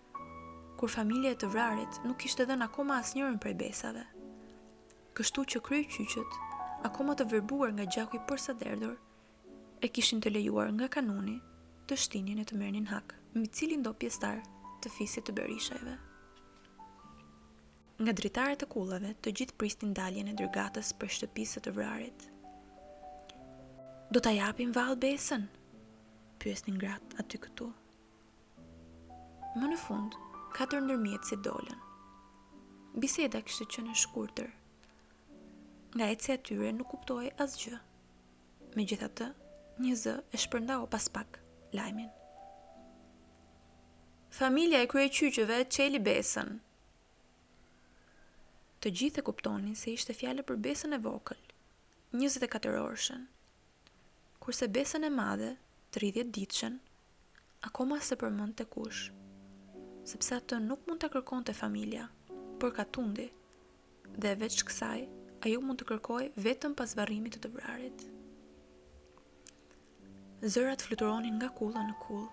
kur 0.78 0.88
familje 0.90 1.34
të 1.40 1.50
vrarit 1.54 2.00
nuk 2.04 2.24
ishte 2.26 2.46
dhe 2.46 2.56
në 2.58 2.66
akoma 2.68 2.96
as 3.02 3.12
njërën 3.16 3.38
prej 3.42 3.54
besave. 3.60 4.02
Kështu 5.18 5.44
që 5.52 5.62
kryë 5.66 5.88
qyqët, 5.94 6.38
akoma 6.86 7.14
të 7.18 7.26
vërbuar 7.32 7.72
nga 7.74 7.86
gjaku 7.86 8.18
i 8.18 8.22
përsa 8.28 8.54
derdor, 8.58 8.96
e 9.82 9.86
kishin 9.88 10.22
të 10.22 10.32
lejuar 10.34 10.70
nga 10.74 10.88
kanuni 10.98 11.38
të 11.88 11.96
shtinin 12.04 12.42
e 12.42 12.46
të 12.46 12.58
mërnin 12.60 12.90
hak, 12.92 13.14
mbi 13.34 13.46
cilin 13.58 13.82
do 13.86 13.94
pjestar 13.94 14.42
të 14.84 14.90
fisit 14.96 15.26
të 15.26 15.34
berishajve. 15.38 15.94
Nga 17.98 18.12
dritarët 18.18 18.62
e 18.62 18.66
kullave, 18.70 19.14
të 19.22 19.32
gjithë 19.38 19.56
pristin 19.58 19.94
daljen 19.96 20.28
e 20.30 20.34
dërgatës 20.38 20.92
për 21.00 21.10
shtëpisët 21.16 21.64
të 21.66 21.72
vrarit. 21.74 22.26
Do 24.14 24.22
t'a 24.22 24.30
japim 24.38 24.70
val 24.76 24.94
besën, 25.02 25.48
pyes 26.42 26.62
një 26.66 26.74
ngrat 26.76 27.14
aty 27.20 27.38
këtu. 27.42 27.66
Më 29.58 29.70
në 29.72 29.78
fund, 29.84 30.14
katër 30.56 30.84
ndërmjet 30.84 31.26
si 31.26 31.38
dolen. 31.44 31.80
Biseda 33.02 33.40
kështë 33.46 33.66
që 33.74 33.84
në 33.86 33.96
shkurëtër. 34.02 34.50
Nga 35.96 36.06
e 36.12 36.16
cë 36.22 36.36
atyre 36.38 36.70
nuk 36.76 36.90
kuptoj 36.92 37.28
asgjë. 37.42 37.78
Me 38.76 38.84
gjitha 38.86 39.08
të, 39.18 39.28
një 39.82 39.94
zë 40.02 40.14
e 40.36 40.40
shpërnda 40.44 40.78
o 40.82 40.86
pas 40.92 41.08
pak 41.14 41.40
lajmin. 41.76 42.10
Familja 44.38 44.82
e 44.84 44.88
krye 44.92 45.10
qyqëve 45.18 45.62
qeli 45.74 46.00
besën. 46.04 46.54
Të 48.78 48.92
gjithë 48.98 49.22
e 49.22 49.26
kuptonin 49.26 49.74
se 49.78 49.90
ishte 49.94 50.14
fjallë 50.14 50.44
për 50.48 50.60
besën 50.68 50.94
e 50.94 51.00
vokël, 51.08 51.40
24 52.14 52.76
orëshën. 52.82 53.24
Kurse 54.44 54.68
besën 54.72 55.02
e 55.02 55.10
madhe, 55.14 55.54
30 55.90 56.28
ditëshën, 56.36 56.74
akoma 57.64 57.96
se 58.04 58.16
përmend 58.20 58.52
të 58.58 58.64
kush, 58.74 59.06
sepse 60.10 60.34
atë 60.36 60.58
nuk 60.60 60.82
mund 60.84 61.00
të 61.00 61.08
kërkon 61.14 61.46
të 61.48 61.54
familja, 61.56 62.02
për 62.60 62.74
ka 62.76 62.84
tundi, 62.92 63.24
dhe 64.20 64.32
veç 64.42 64.58
kësaj, 64.68 65.06
ajo 65.48 65.62
mund 65.64 65.80
të 65.80 65.86
kërkoj 65.88 66.24
vetëm 66.44 66.74
pas 66.76 66.92
varrimit 66.98 67.38
të 67.38 67.40
të 67.46 67.52
vrarit. 67.54 68.04
Zërat 70.44 70.84
fluturonin 70.84 71.38
nga 71.40 71.48
kulla 71.56 71.86
në 71.88 71.96
kull. 72.04 72.28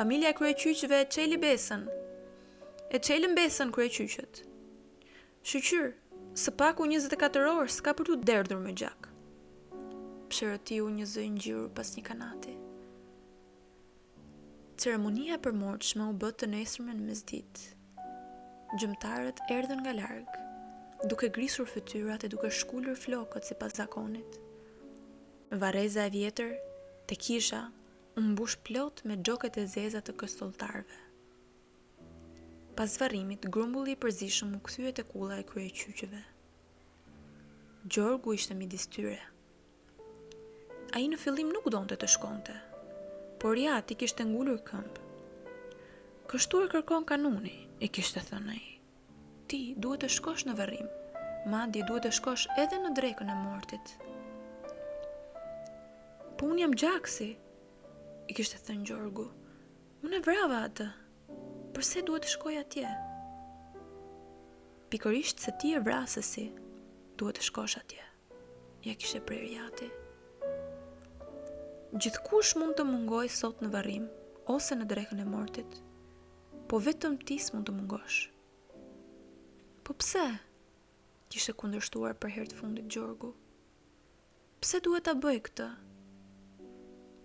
Familja 0.00 0.32
e 0.32 0.38
qyqëve 0.40 1.02
e 1.04 1.10
qeli 1.12 1.36
besën, 1.44 1.84
e 2.88 3.02
qelën 3.04 3.36
besën 3.36 3.68
kërë 3.76 3.92
qyqët. 3.98 4.46
së 6.40 6.50
paku 6.60 6.86
24 6.88 7.52
orë 7.52 7.68
s'ka 7.76 7.92
për 8.00 8.04
të 8.14 8.20
derdhur 8.32 8.60
me 8.64 8.72
gjakë 8.72 9.09
pëshërë 10.30 10.76
u 10.84 10.88
një 10.94 11.04
zëjnë 11.10 11.40
gjyru 11.42 11.62
pas 11.74 11.88
një 11.90 12.02
kanati. 12.06 12.52
Ceremonia 14.78 15.38
për 15.42 15.56
morë 15.58 15.88
u 16.06 16.12
bëtë 16.22 16.38
të 16.44 16.48
nesërme 16.52 16.92
në 16.94 17.06
mëzdit. 17.08 17.62
Gjëmtarët 18.78 19.42
erdhën 19.50 19.82
nga 19.82 19.94
largë, 20.00 20.44
duke 21.10 21.30
grisur 21.36 21.66
fëtyrat 21.68 22.26
e 22.26 22.30
duke 22.34 22.50
shkullur 22.60 23.00
flokët 23.04 23.48
si 23.48 23.56
pas 23.58 23.74
zakonit. 23.80 24.38
Vareza 25.50 26.06
e 26.06 26.14
vjetër, 26.14 26.54
të 27.10 27.18
kisha, 27.26 27.64
unë 28.20 28.36
bush 28.38 28.54
plot 28.62 29.02
me 29.10 29.18
gjoket 29.18 29.58
e 29.58 29.66
zezat 29.74 30.06
të 30.06 30.14
këstoltarve. 30.22 31.00
Pas 32.78 32.94
varimit, 33.02 33.50
grumbulli 33.58 33.96
i 33.98 34.02
përzishëm 34.06 34.54
u 34.54 34.62
këthyet 34.64 35.02
e 35.02 35.08
kula 35.10 35.42
e 35.42 35.48
kryeqyqyve. 35.50 36.22
Gjorgu 37.90 38.38
ishte 38.38 38.58
midis 38.62 38.86
tyre, 38.86 39.18
Gjorgu 39.18 39.18
ishte 39.24 39.38
a 40.90 40.98
i 40.98 41.06
në 41.06 41.18
fillim 41.22 41.50
nuk 41.54 41.68
do 41.70 41.80
të 41.86 41.96
të 42.02 42.08
shkonte, 42.10 42.54
por 43.38 43.56
ja, 43.58 43.76
ti 43.86 43.94
kishtë 43.98 44.24
ngullur 44.26 44.60
këmpë. 44.66 45.08
Kështu 46.30 46.60
e 46.64 46.70
kërkon 46.72 47.04
kanuni, 47.06 47.52
i 47.82 47.88
kishtë 47.90 48.20
të 48.20 48.30
thënë 48.30 48.58
Ti 49.50 49.58
duhet 49.82 50.02
të 50.04 50.08
shkosh 50.16 50.44
në 50.46 50.54
vërim, 50.58 50.88
madje 51.50 51.82
duhet 51.88 52.04
të 52.06 52.10
shkosh 52.14 52.44
edhe 52.62 52.78
në 52.84 52.90
drejkën 52.94 53.30
e 53.30 53.34
mortit. 53.38 53.94
Po 56.38 56.46
unë 56.46 56.60
jam 56.62 56.76
gjaksi, 56.82 57.30
i 58.30 58.34
kishtë 58.36 58.58
të 58.60 58.66
thënë 58.68 58.86
gjorgu, 58.90 59.24
unë 60.06 60.16
e 60.16 60.22
vrava 60.26 60.60
atë, 60.68 60.86
përse 61.74 62.04
duhet 62.06 62.26
të 62.28 62.34
shkoj 62.36 62.54
atje? 62.62 62.86
Pikërisht 64.90 65.42
se 65.42 65.54
ti 65.58 65.74
e 65.74 65.82
vrasësi, 65.82 66.46
duhet 67.18 67.40
të 67.40 67.48
shkosh 67.50 67.76
atje. 67.82 68.06
Ja 68.86 68.94
kishte 68.96 69.18
prerë 69.26 69.50
jati 69.56 69.90
gjithkush 71.98 72.54
mund 72.54 72.76
të 72.78 72.84
mungoj 72.86 73.24
sot 73.34 73.58
në 73.64 73.68
varrim 73.72 74.04
ose 74.52 74.76
në 74.78 74.84
drekën 74.92 75.18
e 75.18 75.24
mortit, 75.26 75.70
po 76.70 76.78
vetëm 76.86 77.16
ti 77.26 77.34
s'mund 77.42 77.66
të 77.66 77.72
mungosh. 77.74 78.18
Po 79.82 79.94
pse? 79.98 80.22
Kishte 81.30 81.54
kundërshtuar 81.58 82.14
për 82.22 82.30
herë 82.36 82.52
të 82.52 82.58
fundit 82.60 82.86
Gjorgu. 82.94 83.32
Pse 84.62 84.78
duhet 84.86 85.08
ta 85.08 85.16
bëj 85.18 85.40
këtë? 85.48 85.66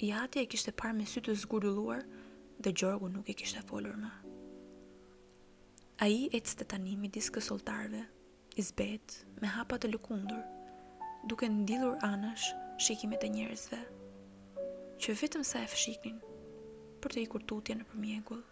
I 0.06 0.10
ati 0.22 0.42
e 0.42 0.46
kishte 0.50 0.74
parë 0.74 0.98
me 0.98 1.06
sy 1.10 1.22
të 1.24 1.36
zgurulluar 1.44 2.02
dhe 2.60 2.74
Gjorgu 2.74 3.12
nuk 3.14 3.28
kishtë 3.30 3.42
kishte 3.44 3.62
folur 3.70 4.00
më. 4.02 4.10
A 6.04 6.10
i 6.10 6.24
e 6.34 6.40
cëtë 6.42 6.66
tani 6.66 6.90
tanimi 6.90 7.12
diskë 7.16 7.44
soltarve, 7.52 8.02
i 8.58 8.66
zbet, 8.66 9.22
me 9.42 9.52
hapat 9.54 9.86
e 9.86 9.94
lukundur, 9.94 10.42
duke 11.30 11.46
ndilur 11.54 12.02
anësh 12.04 12.50
shikimet 12.80 13.22
e 13.22 13.30
njerëzve. 13.30 13.30
Shikimet 13.30 13.30
e 13.30 13.32
njerëzve 13.38 13.84
që 15.00 15.14
vetëm 15.20 15.44
sa 15.44 15.60
e 15.60 15.68
fshiknin 15.68 16.20
për 17.04 17.12
të 17.16 17.20
ikur 17.26 17.44
tutje 17.52 17.74
në 17.76 17.86
përmjegull. 17.90 18.44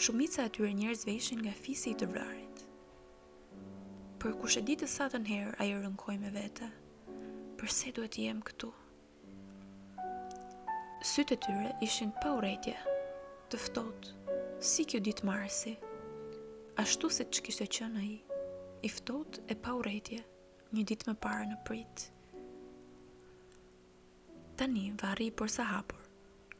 Shumica 0.00 0.46
e 0.48 0.52
tyre 0.56 0.70
njerëz 0.74 1.04
veshin 1.06 1.40
nga 1.44 1.52
fisi 1.54 1.92
i 1.92 1.98
të 2.00 2.08
vrarit. 2.10 2.64
Por 4.20 4.34
kush 4.40 4.58
e 4.60 4.64
ditë 4.66 4.88
sa 4.90 5.06
të 5.12 5.20
herë 5.28 5.54
ajo 5.64 5.78
rënkoi 5.84 6.16
me 6.24 6.32
vete. 6.34 6.66
Përse 7.60 7.92
duhet 7.96 8.16
të 8.16 8.26
jem 8.26 8.40
këtu? 8.50 8.72
Sytë 11.12 11.36
e 11.38 11.42
tyre 11.46 11.70
ishin 11.86 12.10
pa 12.20 12.34
uretje, 12.40 12.74
të 13.52 13.60
ftohtë, 13.66 14.16
si 14.72 14.84
kjo 14.92 15.00
ditë 15.06 15.26
marsi, 15.28 15.76
ashtu 16.82 17.08
siç 17.20 17.40
kishte 17.46 17.70
qenë 17.78 18.02
ai, 18.04 18.14
i 18.84 18.90
ftohtë 18.98 19.46
e 19.48 19.56
pa 19.64 19.78
uretje, 19.80 20.24
një 20.74 20.88
ditë 20.92 21.08
më 21.14 21.20
parë 21.26 21.48
në 21.54 21.60
prit. 21.68 22.10
Tani 24.60 24.90
varri 25.00 25.26
për 25.32 25.38
përsa 25.46 25.64
hapur, 25.68 26.00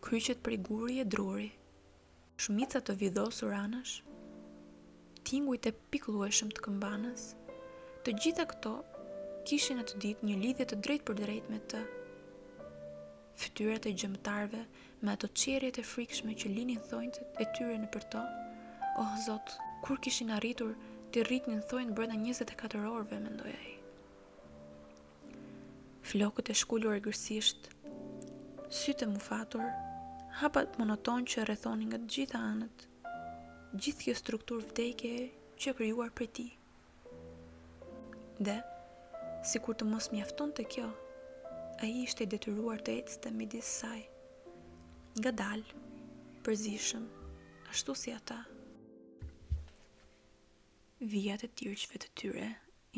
kryqet 0.06 0.38
për 0.44 0.54
i 0.54 0.56
guri 0.66 0.94
e 1.02 1.02
druri, 1.14 1.50
shumica 2.40 2.80
të 2.80 2.94
vidhohë 3.02 3.34
suranësh, 3.38 3.90
tingujt 5.28 5.66
e 5.68 5.72
piklueshëm 5.96 6.48
të 6.56 6.62
këmbanës, 6.66 7.26
të 8.06 8.14
gjitha 8.22 8.46
këto 8.54 8.70
kishin 9.50 9.82
e 9.82 9.84
të 9.90 10.00
dit 10.06 10.22
një 10.28 10.36
lidhjet 10.46 10.72
të 10.72 10.78
drejt 10.86 11.04
për 11.10 11.18
drejt 11.20 11.50
me 11.52 11.58
të 11.74 11.80
fëtyret 13.44 13.88
e 13.90 13.92
gjëmëtarve 14.02 14.62
me 15.02 15.12
ato 15.14 15.28
qerjet 15.42 15.76
e 15.76 15.84
frikshme 15.90 16.36
që 16.40 16.52
linin 16.54 16.80
thonjtët 16.88 17.42
e 17.44 17.48
tyre 17.58 17.74
në 17.84 17.90
përto, 17.98 18.22
oh, 19.02 19.10
zot, 19.26 19.52
kur 19.84 20.00
kishin 20.08 20.32
arritur 20.38 20.72
të 21.12 21.26
rrit 21.28 21.50
në 21.52 21.60
thonjtë 21.74 21.98
brënda 22.00 22.16
24 22.24 22.88
orve, 22.94 23.20
mendoja 23.28 23.60
i. 23.74 23.74
Flokët 26.14 26.48
e 26.48 26.56
shkullur 26.62 26.96
e 26.96 27.04
gërësisht 27.04 27.68
Sy 28.70 28.92
më 29.02 29.18
fatur, 29.18 29.64
hapat 30.38 30.76
monoton 30.78 31.24
që 31.26 31.42
rrethonin 31.48 31.88
nga 31.90 31.98
të 32.00 32.08
gjitha 32.14 32.40
anët, 32.50 32.82
gjithë 33.82 34.04
kjo 34.04 34.12
strukturë 34.18 34.66
vdekje 34.68 35.24
që 35.58 35.72
e 35.72 35.76
kryuar 35.80 36.12
për 36.20 36.28
ti. 36.36 36.44
Dhe, 38.48 38.54
si 39.50 39.58
kur 39.64 39.74
të 39.76 39.88
mos 39.90 40.06
mjafton 40.14 40.52
të 40.54 40.66
kjo, 40.74 40.86
a 41.82 41.84
i 41.88 42.04
ishte 42.04 42.26
detyruar 42.30 42.84
të 42.86 42.94
ecë 43.00 43.18
të 43.26 43.32
midis 43.40 43.72
saj, 43.80 44.04
nga 45.18 45.34
dalë, 45.42 45.82
përzishëm, 46.46 47.10
ashtu 47.74 47.98
si 48.04 48.14
ata. 48.18 48.38
Vijat 51.00 51.42
e 51.48 51.50
tirqve 51.58 51.98
të 52.06 52.12
tyre 52.22 52.46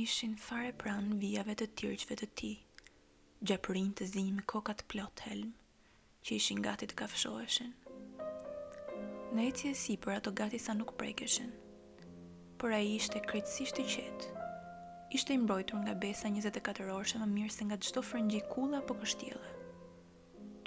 ishin 0.05 0.37
fare 0.49 0.77
pranë 0.85 1.17
vijave 1.25 1.57
të 1.63 1.73
tirqve 1.81 2.21
të 2.25 2.29
ti, 2.43 2.53
gjepërin 3.49 3.91
të 3.97 4.13
zinjë 4.15 4.37
me 4.37 4.47
kokat 4.55 4.85
plot 4.93 5.27
helmë 5.31 5.57
që 6.23 6.37
ishin 6.39 6.61
gati 6.63 6.87
të 6.89 6.95
kafshoheshin. 7.01 7.73
Në 9.35 9.47
eci 9.51 9.71
e 9.71 9.75
si 9.79 9.97
për 9.99 10.19
ato 10.21 10.31
gati 10.39 10.59
sa 10.61 10.75
nuk 10.77 10.93
prekeshin, 11.01 11.51
por 12.61 12.71
a 12.77 12.79
i 12.79 12.93
ishte 12.95 13.19
kretësisht 13.27 13.81
i 13.83 13.87
qetë. 13.91 14.29
Ishte 15.19 15.35
imbrojtur 15.37 15.81
nga 15.85 15.95
besa 16.05 16.29
24 16.31 16.87
orëshe 16.95 17.19
më 17.23 17.27
mirë 17.33 17.53
se 17.57 17.67
nga 17.67 17.77
gjithdo 17.83 18.03
frëngji 18.09 18.43
kula 18.53 18.81
apo 18.85 18.95
kështjela. 19.01 19.51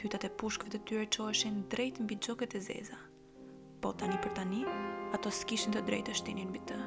Tytat 0.02 0.28
e 0.28 0.32
pushkve 0.42 0.70
të 0.74 0.82
tyre 0.90 1.08
qoheshin 1.16 1.64
drejt 1.74 2.02
mbi 2.04 2.18
gjoket 2.28 2.58
e 2.58 2.62
zeza. 2.68 2.98
Po 3.82 3.94
tani 4.02 4.20
për 4.26 4.36
tani, 4.40 4.62
ato 5.18 5.32
s'kishin 5.34 5.74
të 5.74 5.86
drejt 5.88 6.10
të 6.10 6.18
shtinin 6.20 6.52
mbi 6.52 6.62
të. 6.72 6.78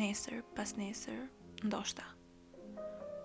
Nesër, 0.00 0.40
pas 0.56 0.72
nesër, 0.80 1.20
ndoshta. 1.68 2.06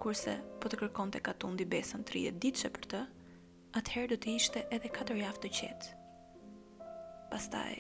Kurse, 0.04 0.36
po 0.60 0.70
të 0.70 0.84
kërkon 0.84 1.16
të 1.16 1.24
katundi 1.30 1.66
besën 1.76 2.06
30 2.12 2.38
ditëshe 2.46 2.70
për 2.76 2.90
të, 2.92 3.04
atëherë 3.78 4.08
do 4.10 4.16
të 4.18 4.32
ishte 4.34 4.62
edhe 4.74 4.90
katër 4.94 5.18
javë 5.20 5.42
të 5.42 5.50
qetë. 5.54 5.90
Pastaj 7.30 7.74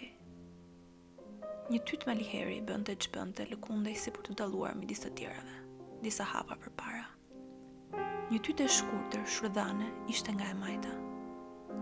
një 1.74 1.80
tyt 1.90 2.06
me 2.10 2.14
liheri 2.20 2.60
bënte 2.68 2.94
ç'bënte 3.02 3.48
lëkundej 3.50 3.96
si 3.98 4.14
për 4.14 4.28
të 4.28 4.36
dalluar 4.42 4.76
midis 4.78 5.02
të 5.02 5.10
tjerave, 5.18 5.56
disa 6.06 6.28
hapa 6.34 6.60
përpara. 6.62 7.08
Një 8.30 8.38
tytë 8.46 8.68
e 8.68 8.74
shkurtër, 8.76 9.26
shrëdhane 9.36 9.88
ishte 10.14 10.36
nga 10.38 10.52
e 10.54 10.58
majta. 10.62 10.94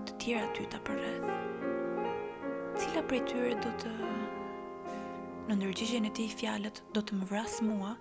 Të 0.08 0.18
tjera 0.24 0.48
tyta 0.56 0.80
për 0.88 1.02
rreth. 1.04 2.80
Cila 2.80 3.04
prej 3.10 3.22
tyre 3.28 3.52
do 3.68 3.74
të 3.82 3.92
në 5.52 5.56
ndërgjigjen 5.60 6.08
e 6.08 6.14
tij 6.16 6.32
fjalët 6.40 6.80
do 6.96 7.04
të 7.04 7.20
më 7.20 7.28
vras 7.34 7.60
mua 7.64 7.92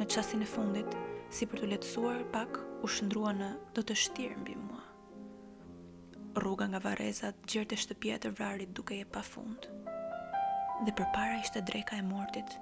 në 0.00 0.08
çastin 0.14 0.40
e 0.44 0.48
fundit, 0.54 0.96
si 1.28 1.44
për 1.50 1.60
të 1.64 1.70
lehtësuar 1.74 2.24
pak 2.32 2.56
u 2.80 2.88
shëndrua 2.96 3.36
në 3.42 3.52
do 3.76 3.84
të 3.84 3.96
shtir 4.06 4.36
mbi 4.40 4.56
mua 4.62 4.86
rruga 6.40 6.64
nga 6.72 6.80
varezat, 6.86 7.36
gjerte 7.52 7.76
shtëpia 7.76 8.16
të 8.22 8.30
vrarit 8.38 8.72
duke 8.76 8.96
e 8.96 9.04
pa 9.14 9.20
fund. 9.32 9.66
Dhe 10.86 10.92
për 10.96 11.08
para 11.14 11.36
ishte 11.42 11.60
dreka 11.68 11.98
e 12.00 12.04
mortit, 12.12 12.54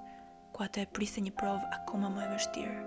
ku 0.53 0.65
atë 0.65 0.83
e 0.83 0.89
prisi 0.95 1.23
një 1.23 1.33
provë 1.39 1.69
akoma 1.77 2.09
më 2.15 2.25
e 2.25 2.29
vështirë. 2.33 2.81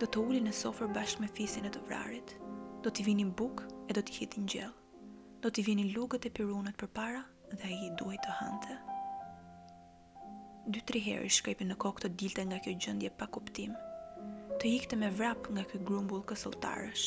Do 0.00 0.08
të 0.10 0.24
ullin 0.26 0.50
e 0.50 0.54
sofer 0.62 0.90
bashkë 0.96 1.22
me 1.22 1.28
fisin 1.38 1.68
e 1.68 1.72
të 1.74 1.84
vrarit, 1.86 2.34
do 2.82 2.90
t'i 2.90 3.06
vinin 3.06 3.30
buk 3.40 3.62
e 3.88 3.94
do 3.96 4.02
t'i 4.02 4.16
hitin 4.20 4.48
gjellë, 4.54 5.06
do 5.42 5.50
t'i 5.50 5.64
vinin 5.66 5.92
lugët 5.94 6.26
e 6.28 6.34
pirunet 6.38 6.76
për 6.80 6.90
para 6.98 7.22
dhe 7.62 7.70
i 7.78 7.88
duaj 8.00 8.18
të 8.26 8.34
hante. 8.40 8.76
Dy 10.74 10.82
tri 10.82 11.00
heri 11.06 11.30
shkrepi 11.30 11.64
në 11.68 11.76
kokë 11.84 12.04
të 12.04 12.10
dilte 12.20 12.42
nga 12.50 12.58
kjo 12.64 12.74
gjëndje 12.82 13.12
pa 13.18 13.28
kuptim, 13.36 13.76
të 14.58 14.66
ikte 14.74 14.96
me 14.98 15.12
vrap 15.14 15.46
nga 15.54 15.62
kjo 15.70 15.78
grumbull 15.86 16.24
kësoltarësh, 16.26 17.06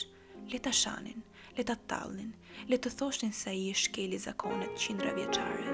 leta 0.54 0.72
shanin, 0.74 1.20
le 1.60 1.66
të 1.68 1.76
tallnin, 1.92 2.30
le 2.72 2.78
të 2.80 2.90
thoshin 2.96 3.34
se 3.36 3.50
ai 3.54 3.66
i 3.70 3.74
shkeli 3.76 4.18
zakonet 4.24 4.78
qindra 4.80 5.12
vjeçare. 5.18 5.74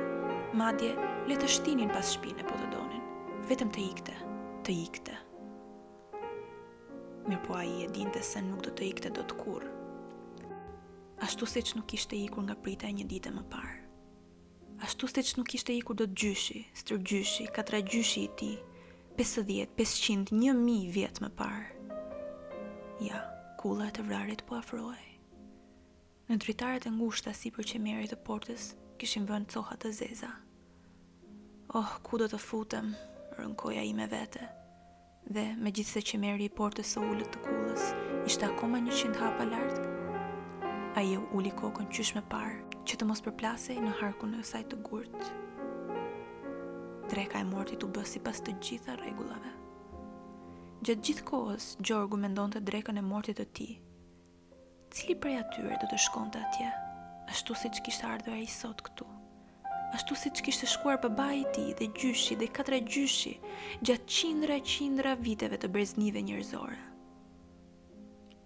Madje 0.58 0.90
le 1.30 1.36
të 1.38 1.50
shtinin 1.58 1.92
pas 1.94 2.10
shpinë 2.16 2.46
po 2.50 2.56
të 2.58 2.70
donin, 2.74 3.04
vetëm 3.52 3.70
të 3.76 3.84
ikte, 3.92 4.16
të 4.66 4.74
ikte. 4.88 5.18
Mirë 7.30 7.42
po 7.46 7.54
a 7.60 7.64
i 7.70 7.76
e 7.86 7.90
dinte 7.94 8.22
se 8.32 8.42
nuk 8.48 8.64
do 8.66 8.74
të 8.80 8.88
ikte 8.90 9.14
do 9.14 9.26
të 9.30 9.38
kur. 9.44 9.66
Ashtu 11.28 11.48
si 11.54 11.62
që 11.70 11.78
nuk 11.80 11.94
ishte 12.00 12.18
ikur 12.26 12.46
nga 12.48 12.58
prita 12.66 12.90
e 12.90 12.96
një 12.98 13.06
dite 13.14 13.34
më 13.38 13.46
parë. 13.54 13.78
Ashtu 14.90 15.08
si 15.14 15.24
që 15.30 15.38
nuk 15.38 15.54
ishte 15.60 15.74
ikur 15.78 15.96
do 16.02 16.08
të 16.10 16.18
gjyshi, 16.24 16.62
stër 16.82 17.02
gjyshi, 17.12 17.46
katra 17.56 17.82
gjyshi 17.86 18.26
i 18.26 18.30
ti, 18.42 18.52
50, 19.22 19.70
500, 19.78 20.34
1000 20.44 20.90
vjetë 21.00 21.26
më 21.28 21.32
parë. 21.42 23.04
Ja, 23.12 23.22
kulla 23.62 23.92
e 23.92 23.96
të 24.00 24.10
vrarit 24.12 24.48
po 24.50 24.58
afrojë. 24.64 25.14
Në 26.26 26.40
dritarët 26.42 26.88
e 26.90 26.90
ngushta 26.90 27.36
si 27.38 27.52
për 27.54 27.68
që 27.72 27.80
mjerit 27.84 28.10
të 28.10 28.16
portës, 28.26 28.64
kishim 29.02 29.28
vën 29.30 29.44
të 29.46 29.62
të 29.84 29.90
zeza. 29.94 30.30
Oh, 31.78 31.92
ku 32.02 32.18
do 32.18 32.26
të 32.32 32.40
futem, 32.42 32.88
rënkoja 33.38 33.84
i 33.86 33.92
me 33.94 34.08
vete. 34.10 34.42
Dhe, 35.30 35.44
me 35.62 35.70
gjithë 35.70 35.92
se 35.92 36.02
që 36.08 36.18
meri 36.24 36.46
i 36.46 36.50
portës 36.58 36.96
së 36.96 37.04
ullët 37.06 37.30
të 37.36 37.44
kullës, 37.46 37.86
ishte 38.26 38.46
akoma 38.50 38.80
një 38.88 38.98
qindë 39.02 39.22
hapa 39.22 39.46
lartë. 39.52 40.98
A 40.98 41.06
je 41.06 41.22
ulli 41.38 41.54
kokën 41.62 41.94
qysh 41.94 42.16
me 42.18 42.26
parë, 42.34 42.58
që 42.90 42.98
të 42.98 43.06
mos 43.12 43.22
përplasej 43.28 43.78
në 43.86 43.94
harku 44.02 44.26
në 44.32 44.42
sajtë 44.50 44.74
të 44.74 44.82
gurtë. 44.90 45.32
Dreka 47.14 47.38
e 47.46 47.50
mortit 47.54 47.86
u 47.86 47.92
bësi 48.00 48.24
pas 48.26 48.42
të 48.42 48.58
gjitha 48.66 48.98
regullave. 49.06 49.54
Gjëtë 50.86 51.02
gjithë 51.06 51.30
kohës, 51.30 51.74
Gjorgu 51.86 52.18
mendon 52.26 52.50
të 52.58 52.66
drekën 52.72 52.98
e 52.98 53.06
mortit 53.14 53.38
të 53.44 53.52
ti, 53.58 53.76
cili 54.96 55.16
prej 55.20 55.36
atyre 55.44 55.76
do 55.82 55.90
të 55.92 55.98
shkonte 56.08 56.40
atje, 56.40 56.70
ashtu 57.28 57.56
si 57.60 57.68
që 57.76 57.82
kishtë 57.88 58.06
ardhur 58.14 58.38
e 58.40 58.44
i 58.48 58.50
sot 58.50 58.80
këtu. 58.88 59.04
Ashtu 59.94 60.16
si 60.20 60.32
që 60.34 60.44
kishtë 60.48 60.70
shkuar 60.72 60.98
për 61.04 61.12
baj 61.20 61.42
ti 61.56 61.66
dhe 61.80 61.88
gjyshi 62.00 62.38
dhe 62.40 62.48
katra 62.56 62.80
gjyshi 62.84 63.34
gjatë 63.86 64.08
qindra 64.18 64.58
e 64.60 64.64
qindra 64.72 65.14
viteve 65.28 65.60
të 65.60 65.70
breznive 65.74 66.22
njërzore. 66.30 66.78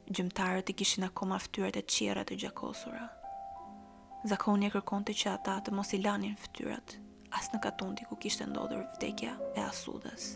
Gjëmtarët 0.09 0.73
i 0.73 0.77
kishin 0.81 1.05
akoma 1.05 1.37
ftyrat 1.43 1.77
e 1.77 1.85
qira 1.85 2.23
të 2.25 2.37
gjakosura. 2.43 3.05
Zakoni 4.31 4.67
e 4.67 4.73
kërkon 4.73 5.05
të 5.05 5.15
që 5.21 5.31
ata 5.37 5.55
të 5.65 5.73
mos 5.77 5.93
i 5.93 6.01
lanin 6.01 6.33
ftyrat, 6.43 6.97
as 7.37 7.49
në 7.53 7.61
katundi 7.67 8.09
ku 8.09 8.17
kishtë 8.25 8.49
ndodhur 8.49 8.83
vdekja 8.97 9.37
e 9.53 9.63
asudës. 9.69 10.31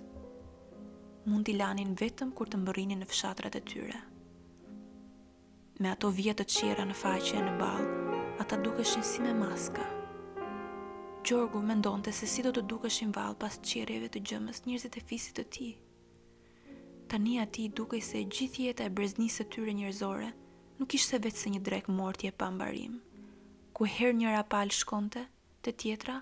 Mund 1.26 1.50
i 1.50 1.58
lanin 1.58 1.98
vetëm 2.00 2.36
kur 2.38 2.50
të 2.54 2.62
mbërinin 2.62 3.02
në 3.02 3.10
fshatrat 3.10 3.58
e 3.58 3.62
tyre. 3.62 3.62
Mund 3.62 3.62
lanin 3.62 3.62
vetëm 3.62 3.62
kur 3.62 3.62
të 3.62 3.62
mbërinin 3.62 3.62
në 3.62 3.62
fshatrat 3.62 3.62
e 3.64 3.68
tyre 3.74 4.02
me 5.84 5.92
ato 5.92 6.10
të 6.16 6.44
qira 6.48 6.84
në 6.88 6.94
faqe 6.96 7.34
e 7.36 7.42
në 7.44 7.54
balë, 7.60 8.20
ata 8.40 8.56
dukeshin 8.64 9.04
si 9.04 9.20
me 9.22 9.34
maska. 9.36 9.84
Gjorgu 11.28 11.60
me 11.62 11.76
se 12.12 12.26
si 12.28 12.42
do 12.42 12.52
të 12.56 12.62
dukeshin 12.72 13.12
valë 13.16 13.36
pas 13.42 13.58
qireve 13.60 14.08
të 14.12 14.20
gjëmës 14.30 14.62
njërzit 14.66 14.98
e 14.98 15.02
fisit 15.10 15.36
të 15.38 15.44
ti. 15.56 15.68
Tani 17.12 17.40
ati 17.44 17.68
duke 17.70 18.00
se 18.02 18.24
gjithjeta 18.24 18.84
jeta 18.84 18.84
e 18.86 18.90
breznisë 18.96 19.44
të 19.44 19.50
tyre 19.54 19.74
njërzore 19.76 20.32
nuk 20.80 20.94
ishte 20.96 21.20
vetë 21.22 21.38
se 21.44 21.50
një 21.52 21.60
drek 21.68 21.88
mortje 21.92 22.32
pa 22.32 22.48
mbarim. 22.50 22.96
Ku 23.74 23.86
her 23.86 24.14
njëra 24.16 24.44
palë 24.50 24.72
shkonte, 24.80 25.26
të 25.64 25.72
tjetra, 25.82 26.22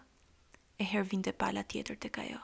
e 0.80 0.84
her 0.84 1.04
vinte 1.06 1.32
pala 1.32 1.64
tjetër 1.64 1.96
të 2.02 2.10
kajo. 2.18 2.42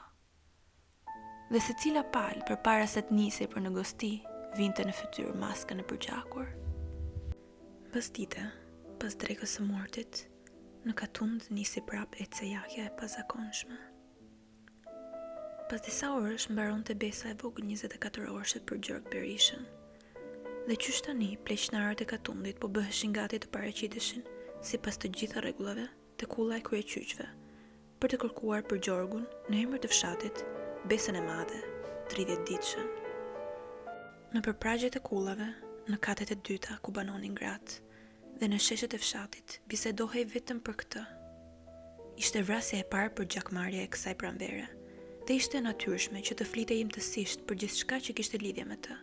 Dhe 1.50 1.60
se 1.66 1.74
cila 1.82 2.04
palë 2.14 2.46
për 2.48 2.62
para 2.64 2.86
se 2.86 3.02
të 3.08 3.12
njëse 3.18 3.50
për 3.52 3.60
në 3.66 3.74
gosti, 3.80 4.14
vinte 4.56 4.84
në 4.86 4.94
fëtyrë 5.02 5.34
maska 5.34 5.74
në 5.78 5.88
përgjakurë. 5.90 6.67
Pas 7.88 8.04
dite, 8.12 8.42
pas 9.00 9.14
dregës 9.16 9.54
e 9.56 9.62
mortit, 9.64 10.18
në 10.84 10.92
katund 10.92 11.46
nisi 11.56 11.80
prap 11.88 12.18
e 12.20 12.26
cejahja 12.36 12.82
e 12.84 12.90
pazakonshme. 13.00 13.76
Pas 15.70 15.80
disa 15.86 16.10
orësh 16.12 16.50
mbaron 16.52 16.82
të 16.84 16.98
besa 17.00 17.30
e 17.32 17.36
vogë 17.40 17.62
24 17.64 18.26
orëshet 18.34 18.66
për 18.68 18.80
Gjork 18.84 19.08
Berishën, 19.14 19.64
dhe 20.68 20.76
qështë 20.84 21.06
tani 21.06 21.30
pleqnarët 21.48 22.04
e 22.04 22.06
katundit 22.12 22.60
po 22.60 22.68
bëheshin 22.76 23.14
gati 23.16 23.40
të 23.40 23.48
pareqiteshin 23.56 24.28
si 24.70 24.80
pas 24.84 25.00
të 25.00 25.08
gjitha 25.16 25.44
regullave 25.48 25.86
të 26.20 26.28
kulla 26.34 26.58
e 26.60 26.66
kryeqyqve, 26.68 27.26
për 28.02 28.12
të 28.14 28.18
kërkuar 28.26 28.66
për 28.68 28.82
Gjorgun 28.90 29.24
në 29.48 29.62
emër 29.64 29.82
të 29.86 29.92
fshatit 29.94 30.44
besën 30.92 31.16
e 31.16 31.24
madhe, 31.30 31.62
30 32.12 32.44
ditëshën. 32.52 32.92
Në 34.36 34.44
përprajgjit 34.48 35.00
e 35.00 35.02
kullave, 35.08 35.48
në 35.88 35.96
katet 36.04 36.30
e 36.34 36.36
dyta 36.44 36.74
ku 36.84 36.92
banonin 36.92 37.34
gratë 37.38 37.78
dhe 38.40 38.48
në 38.52 38.58
sheshet 38.60 38.92
e 38.92 38.98
fshatit 39.00 39.54
bisedohej 39.72 40.26
vetëm 40.34 40.58
për 40.66 40.76
këtë. 40.82 41.04
Ishte 42.20 42.42
vrasja 42.46 42.82
e 42.82 42.86
parë 42.92 43.14
për 43.18 43.28
gjakmarje 43.34 43.82
e 43.84 43.88
kësaj 43.94 44.14
pranvere 44.20 44.66
dhe 45.28 45.36
ishte 45.40 45.62
natyrshme 45.64 46.22
që 46.28 46.36
të 46.38 46.46
flite 46.50 46.76
im 46.82 46.92
të 46.92 47.04
sisht 47.08 47.42
për 47.48 47.58
gjithë 47.64 47.80
shka 47.84 47.98
që 48.06 48.16
kishte 48.20 48.40
lidhje 48.42 48.66
me 48.68 48.76
të. 48.84 48.98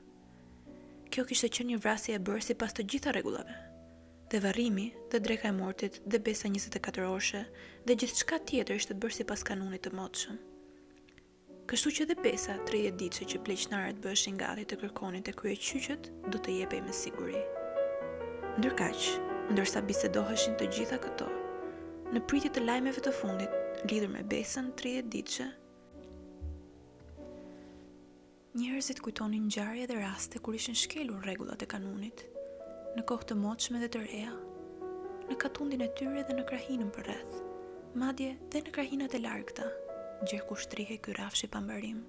Kjo 1.13 1.25
kishte 1.29 1.49
që 1.57 1.65
një 1.69 1.81
vrasje 1.83 2.15
e 2.19 2.23
bërë 2.29 2.45
si 2.49 2.53
pas 2.61 2.73
të 2.75 2.85
gjitha 2.93 3.11
regulave, 3.17 3.57
dhe 4.31 4.43
varrimi 4.45 4.89
dhe 5.11 5.23
dreka 5.25 5.49
e 5.51 5.57
mortit 5.57 5.99
dhe 6.05 6.21
besa 6.29 6.47
24 6.49 7.07
orëshe 7.09 7.45
dhe 7.85 7.97
gjithë 7.97 8.21
shka 8.23 8.41
tjetër 8.49 8.81
ishte 8.81 8.97
bërë 8.97 9.19
si 9.19 9.29
pas 9.33 9.43
kanunit 9.51 9.81
të 9.87 9.95
motëshëm. 10.01 10.23
shumë. 10.37 10.54
Kështu 11.65 11.89
që 11.97 12.05
dhe 12.11 12.15
pesa 12.21 12.53
30 12.69 12.91
ditë 12.99 13.25
që 13.31 13.39
pleqnarët 13.45 14.01
bëshin 14.03 14.35
gati 14.37 14.63
të 14.69 14.75
kërkonin 14.83 15.23
të 15.25 15.31
krye 15.39 15.95
do 16.33 16.37
të 16.37 16.53
jepej 16.59 16.81
me 16.85 16.93
siguri. 16.93 17.39
Ndërkaq, 18.61 19.05
ndërsa 19.55 19.81
bisedoheshin 19.89 20.53
të 20.59 20.67
gjitha 20.75 20.99
këto, 21.01 21.25
në 22.13 22.21
pritje 22.29 22.51
të 22.53 22.61
lajmeve 22.69 23.01
të 23.07 23.13
fundit, 23.17 23.55
lidhur 23.89 24.11
me 24.13 24.21
besën 24.35 24.71
30 24.83 25.09
ditëshe, 25.17 25.49
Njerëzit 28.55 29.01
kujtonin 29.03 29.49
ngjarje 29.49 29.87
dhe 29.89 29.95
raste 29.99 30.39
kur 30.39 30.55
ishin 30.55 30.77
shkelur 30.79 31.25
rregullat 31.27 31.65
e 31.65 31.67
kanunit, 31.73 32.21
në 32.95 33.03
kohë 33.09 33.27
të 33.29 33.35
moçme 33.41 33.81
dhe 33.81 33.89
të 33.91 34.03
reja, 34.05 34.35
në 35.27 35.35
katundin 35.43 35.83
e 35.83 35.89
tyre 35.99 36.23
dhe 36.29 36.37
në 36.37 36.45
krahinën 36.53 36.93
përreth, 36.97 37.35
madje 37.99 38.31
dhe 38.55 38.61
në 38.63 38.71
krahinat 38.77 39.17
e 39.19 39.21
largëta 39.25 39.67
ku 40.15 40.23
kushtrihe 40.49 40.95
ky 41.03 41.11
rafshi 41.13 41.43
pa 41.47 41.59
mërim. 41.59 41.99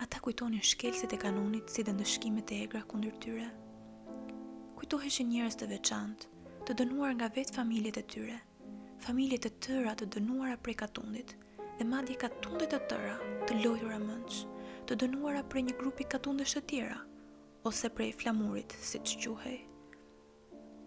Ata 0.00 0.18
kujtonin 0.20 0.60
shkelset 0.62 1.12
e 1.12 1.16
kanunit 1.16 1.68
si 1.72 1.80
dhe 1.82 1.92
ndëshkimet 1.96 2.48
e 2.52 2.56
egra 2.64 2.82
kundër 2.84 3.16
tyre. 3.24 3.48
Kujtoheshin 4.76 5.28
njerëz 5.32 5.56
të 5.56 5.68
veçant, 5.72 6.26
të 6.68 6.72
dënuar 6.80 7.16
nga 7.16 7.30
vetë 7.36 7.56
familjet 7.56 7.96
e 8.02 8.04
tyre, 8.14 8.36
familjet 9.00 9.46
e 9.46 9.50
të 9.50 9.60
tëra 9.66 9.94
të 9.96 10.10
dënuara 10.16 10.58
prej 10.60 10.76
katundit, 10.84 11.32
dhe 11.78 11.88
madje 11.88 12.18
katundet 12.24 12.74
të 12.76 12.80
tëra 12.92 13.16
të 13.48 13.56
lojtura 13.64 13.96
mëndsh, 14.04 14.42
të 14.86 15.00
dënuara 15.04 15.42
prej 15.48 15.64
një 15.70 15.78
grupi 15.80 16.04
katundesh 16.12 16.58
të 16.58 16.64
tjera, 16.74 17.00
ose 17.68 17.88
prej 17.88 18.12
flamurit, 18.20 18.76
si 18.90 18.98
që 19.00 19.36
quhej. 19.38 19.58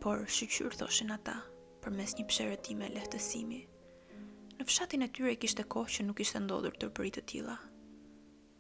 Por, 0.03 0.21
shqyqyrë, 0.29 0.77
thoshin 0.83 1.15
ata, 1.17 1.39
për 1.81 1.97
mes 1.97 2.13
një 2.19 2.27
pësherëtime 2.29 2.93
lehtësimi, 2.99 3.63
Në 4.55 4.63
fshatin 4.69 5.03
e 5.03 5.07
tyre 5.11 5.33
kishte 5.35 5.65
kohë 5.67 5.91
që 5.97 6.03
nuk 6.07 6.19
ishte 6.23 6.39
ndodhur 6.39 6.77
të 6.79 6.87
të 7.15 7.21
tila. 7.31 7.57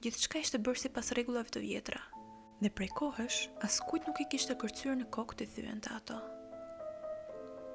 Gjithë 0.03 0.21
shka 0.25 0.39
ishte 0.43 0.59
bërë 0.59 0.79
si 0.81 0.89
pas 0.95 1.11
regullave 1.17 1.49
të 1.55 1.59
vjetra, 1.63 2.01
dhe 2.59 2.69
prej 2.77 2.89
kohësh, 2.99 3.37
as 3.63 3.77
kujt 3.79 4.07
nuk 4.09 4.19
i 4.19 4.27
kishte 4.33 4.55
kërcyrë 4.63 4.95
në 5.01 5.05
kokë 5.15 5.35
të 5.39 5.45
thyën 5.53 5.79
të 5.85 5.89
ato. 5.97 6.17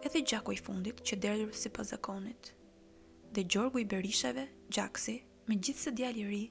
Edhe 0.04 0.20
gjako 0.30 0.52
i 0.52 0.61
fundit 0.66 1.00
që 1.00 1.16
derdhur 1.24 1.54
si 1.62 1.72
pas 1.78 1.88
zakonit, 1.94 2.52
dhe 3.33 3.44
gjorgu 3.48 3.80
i 3.80 3.88
berisheve, 3.94 4.44
gjaksi, 4.68 5.16
me 5.48 5.56
gjithë 5.56 5.83
se 5.87 5.94
djali 5.96 6.28
ri, 6.28 6.44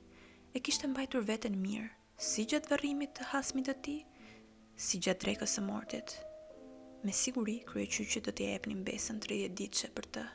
e 0.56 0.58
kishte 0.60 0.90
mbajtur 0.90 1.28
vetën 1.30 1.60
mirë, 1.68 1.88
si 2.18 2.48
gjatë 2.50 2.74
varrimit 2.74 3.14
të 3.20 3.30
hasmit 3.36 3.70
të 3.70 3.78
ti, 3.86 3.98
si 4.86 4.98
gjatë 5.06 5.28
drekës 5.28 5.58
e 5.62 5.68
mortit. 5.70 6.18
Me 7.06 7.14
siguri, 7.16 7.60
kryeqyqit 7.70 8.26
do 8.28 8.34
t'i 8.36 8.50
epnin 8.58 8.82
besën 8.90 9.22
30 9.24 9.54
ditëshe 9.62 9.94
për 10.00 10.14
të 10.18 10.28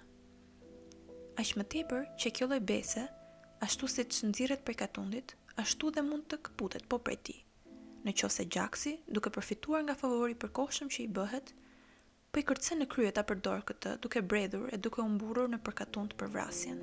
aq 1.41 1.55
më 1.59 1.65
tepër 1.75 2.05
që 2.21 2.31
kjo 2.37 2.47
lloj 2.51 2.61
bese, 2.69 3.03
ashtu 3.67 3.89
se 3.91 4.05
të 4.07 4.19
shëndziret 4.21 4.63
për 4.67 4.77
katundit, 4.85 5.33
ashtu 5.63 5.91
dhe 5.95 6.05
mund 6.07 6.29
të 6.31 6.39
këputet 6.49 6.87
po 6.93 7.01
për 7.07 7.17
ti. 7.27 7.35
Në 8.05 8.13
që 8.21 8.29
se 8.31 8.45
gjaksi, 8.57 8.93
duke 9.09 9.33
përfituar 9.35 9.83
nga 9.87 9.97
favori 10.03 10.35
për 10.37 10.53
koshëm 10.59 10.91
që 10.95 11.01
i 11.07 11.09
bëhet, 11.19 11.55
për 11.55 12.33
po 12.35 12.41
i 12.43 12.47
kërcen 12.51 12.81
në 12.83 12.87
kryet 12.93 13.19
për 13.29 13.39
dorë 13.47 13.65
këtë 13.69 13.91
duke 14.05 14.23
bredhur 14.31 14.67
e 14.75 14.81
duke 14.85 15.01
umburur 15.05 15.51
në 15.51 15.61
përkatund 15.67 16.15
për 16.19 16.31
vrasjen. 16.37 16.79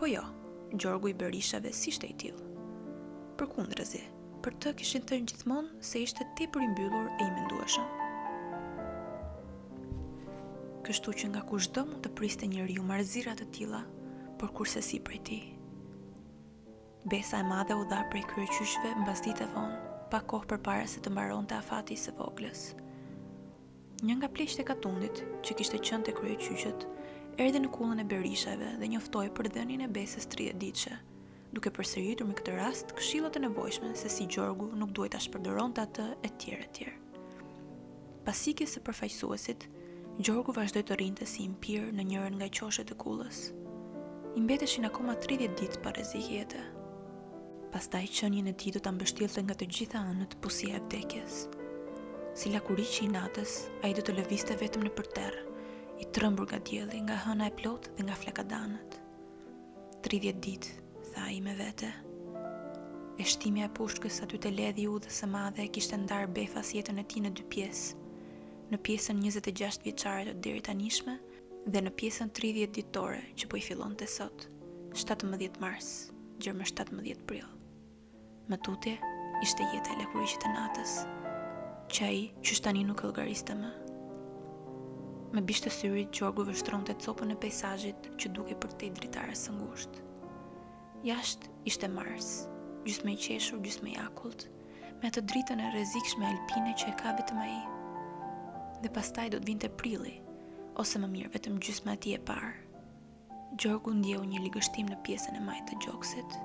Po 0.00 0.08
jo, 0.08 0.24
Gjorgu 0.72 1.10
i 1.12 1.18
Berishave 1.20 1.72
si 1.72 1.92
shte 1.96 2.10
i 2.12 2.16
tilë. 2.22 2.48
Për 3.40 3.48
kundrezi, 3.56 4.00
për 4.44 4.56
të 4.64 4.74
kishin 4.80 5.04
të 5.08 5.20
gjithmonë 5.30 5.84
se 5.90 6.02
ishte 6.04 6.28
tepër 6.40 6.66
i 6.66 6.68
mbyllur 6.74 7.08
e 7.16 7.22
i 7.28 7.32
mendueshëm 7.38 8.07
kështu 10.88 11.12
që 11.20 11.24
nga 11.34 11.40
kushdo 11.44 11.82
mund 11.84 11.98
të 12.04 12.08
priste 12.16 12.46
njeriu 12.48 12.80
marrëzira 12.88 13.34
të 13.36 13.44
tilla, 13.52 13.82
por 14.40 14.48
kurse 14.56 14.80
si 14.80 14.96
prej 15.04 15.18
ti. 15.28 15.36
Besa 17.08 17.42
e 17.42 17.48
madhe 17.48 17.76
u 17.76 17.84
dha 17.90 18.06
prej 18.12 18.24
kryeqyshve 18.30 18.94
mbas 19.02 19.20
ditë 19.26 19.50
vonë, 19.52 19.76
pa 20.08 20.22
kohë 20.30 20.48
përpara 20.54 20.86
se 20.88 21.02
të 21.04 21.12
mbaronte 21.12 21.56
afati 21.58 21.96
së 22.00 22.14
voglës. 22.16 22.62
Një 24.00 24.16
nga 24.16 24.28
pleqtë 24.32 24.62
e 24.64 24.68
katundit, 24.70 25.20
që 25.44 25.58
kishte 25.58 25.82
qenë 25.84 26.08
te 26.08 26.14
kryeqyshët, 26.16 26.86
erdhi 27.44 27.60
në 27.66 27.72
kullën 27.74 28.00
e 28.00 28.08
Berishave 28.08 28.72
dhe 28.80 28.88
njoftoi 28.94 29.28
për 29.36 29.50
dhënien 29.58 29.84
e 29.84 29.92
besës 29.92 30.30
30 30.32 30.56
ditëshe, 30.62 30.94
duke 31.52 31.72
përsëritur 31.76 32.28
me 32.30 32.36
këtë 32.38 32.56
rast 32.62 32.96
këshillat 32.96 33.36
e 33.36 33.44
nevojshme 33.44 33.92
se 33.96 34.08
si 34.08 34.24
Gjorgu 34.30 34.70
nuk 34.80 34.94
duhej 34.96 35.12
ta 35.16 35.20
shpërdoronte 35.26 35.84
atë 35.84 36.08
e 36.24 36.32
tjerë 36.44 36.66
e 36.68 36.72
tjerë. 36.78 36.98
Pasikës 38.28 38.76
së 38.78 38.86
përfaqësuesit, 38.88 39.68
Gjorgu 40.18 40.50
vazhdoj 40.50 40.82
të 40.82 40.94
rinte 40.98 41.26
si 41.30 41.44
impirë 41.46 41.92
në 41.94 42.04
njërën 42.08 42.36
nga 42.40 42.46
qoshet 42.58 42.88
të 42.90 42.94
kullës. 43.02 43.36
I 44.34 44.40
mbeteshin 44.42 44.86
akoma 44.88 45.12
30 45.26 45.52
ditë 45.60 45.78
për 45.84 45.92
rezikjetë. 46.00 46.62
jetë. 46.62 47.70
Pastaj 47.74 48.00
qënjën 48.18 48.48
e 48.50 48.54
ti 48.62 48.72
do 48.76 48.82
të 48.82 48.90
ambështilëtë 48.90 49.44
nga 49.44 49.54
të 49.60 49.68
gjitha 49.76 50.00
anët 50.14 50.34
pusia 50.46 50.80
e 50.80 50.80
vdekjes. 50.88 51.36
Si 52.34 52.50
lakuri 52.50 52.86
që 52.94 53.04
i 53.06 53.12
natës, 53.12 53.52
a 53.84 53.92
i 53.92 53.94
do 53.94 54.02
të 54.08 54.16
lëviste 54.18 54.56
vetëm 54.64 54.88
në 54.88 54.92
përterë, 54.98 55.44
i 56.02 56.10
trëmbur 56.18 56.50
nga 56.50 56.58
djeli, 56.70 56.98
nga 57.06 57.20
hëna 57.28 57.46
e 57.46 57.54
plotë 57.62 57.94
dhe 58.00 58.08
nga 58.08 58.18
flekadanët. 58.24 58.98
30 60.08 60.44
ditë, 60.48 60.74
tha 61.12 61.28
i 61.30 61.38
me 61.46 61.54
vete. 61.62 61.92
Eshtimja 63.22 63.70
e 63.70 63.74
pushkës 63.78 64.18
aty 64.26 64.42
të 64.42 64.54
ledhi 64.58 64.90
u 64.90 64.98
dhe 64.98 65.14
së 65.20 65.30
madhe 65.38 65.62
e 65.62 65.70
kishtë 65.78 66.02
ndarë 66.08 66.34
befa 66.40 66.66
si 66.66 66.82
jetën 66.82 66.98
e 66.98 67.06
ti 67.06 67.22
në 67.22 67.34
dy 67.38 67.46
pjesë, 67.54 67.94
në 68.68 68.76
pjesën 68.84 69.20
26 69.24 69.80
vjeqare 69.86 70.28
të 70.34 70.40
diri 70.44 70.60
tanishme 70.64 71.14
dhe 71.72 71.80
në 71.84 71.90
pjesën 71.96 72.28
30 72.36 72.72
ditore 72.76 73.20
që 73.40 73.48
po 73.48 73.56
i 73.56 73.62
fillon 73.64 73.94
të 73.96 74.08
sot, 74.14 74.42
17 74.92 75.54
mars, 75.62 75.88
gjërë 76.44 76.66
17 76.68 77.22
pril. 77.30 77.46
Më 78.52 78.58
tutje, 78.66 78.92
ishte 79.44 79.68
jetë 79.72 79.94
e 79.94 79.98
lepurishit 80.02 80.44
e 80.44 80.50
natës, 80.52 80.94
që 81.92 82.02
ai 82.08 82.20
që 82.44 82.58
shtani 82.58 82.84
nuk 82.88 83.00
këllgariste 83.02 83.56
më. 83.56 83.70
Me 85.36 85.42
bishtë 85.48 85.68
të 85.70 85.74
syrit, 85.78 86.20
orgu 86.28 86.44
vështron 86.50 86.84
të 86.88 86.98
copën 87.06 87.32
e 87.34 87.38
pejsajit 87.40 88.10
që 88.20 88.32
duke 88.36 88.56
për 88.64 88.76
të 88.80 88.86
i 88.90 88.92
dritare 89.00 89.36
së 89.38 89.56
ngusht. 89.56 90.02
Jashtë 91.08 91.52
ishte 91.72 91.88
Mars, 91.92 92.30
gjysme 92.84 93.12
i 93.16 93.18
qeshur, 93.24 93.60
gjysme 93.64 93.92
i 93.94 93.98
akullt, 94.04 94.48
me 95.04 95.08
të 95.12 95.24
dritën 95.32 95.64
e 95.68 95.72
rezikshme 95.76 96.28
alpine 96.32 96.76
që 96.80 96.92
e 96.92 96.96
ka 97.00 97.16
vitë 97.20 97.40
më 97.40 97.48
i 97.56 97.58
dhe 98.82 98.90
pastaj 98.94 99.28
do 99.32 99.38
të 99.42 99.48
vinte 99.48 99.68
prilli, 99.80 100.14
ose 100.78 101.00
më 101.02 101.08
mirë 101.14 101.32
vetëm 101.34 101.56
gjysma 101.62 101.96
ti 102.00 102.12
e 102.14 102.20
parë. 102.30 102.50
Gjorgu 103.58 103.94
ndjeu 103.96 104.22
një 104.28 104.42
ligështim 104.44 104.90
në 104.92 105.00
pjesën 105.06 105.36
e 105.38 105.42
majtë 105.42 105.68
të 105.72 105.78
gjoksit. 105.86 106.36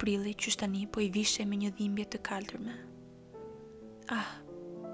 Prilli 0.00 0.32
që 0.38 0.52
shtani 0.54 0.84
po 0.92 1.02
i 1.04 1.10
vishe 1.12 1.44
me 1.46 1.58
një 1.60 1.72
dhimbje 1.78 2.06
të 2.14 2.20
kaltërme. 2.28 2.76
Ah, 4.14 4.30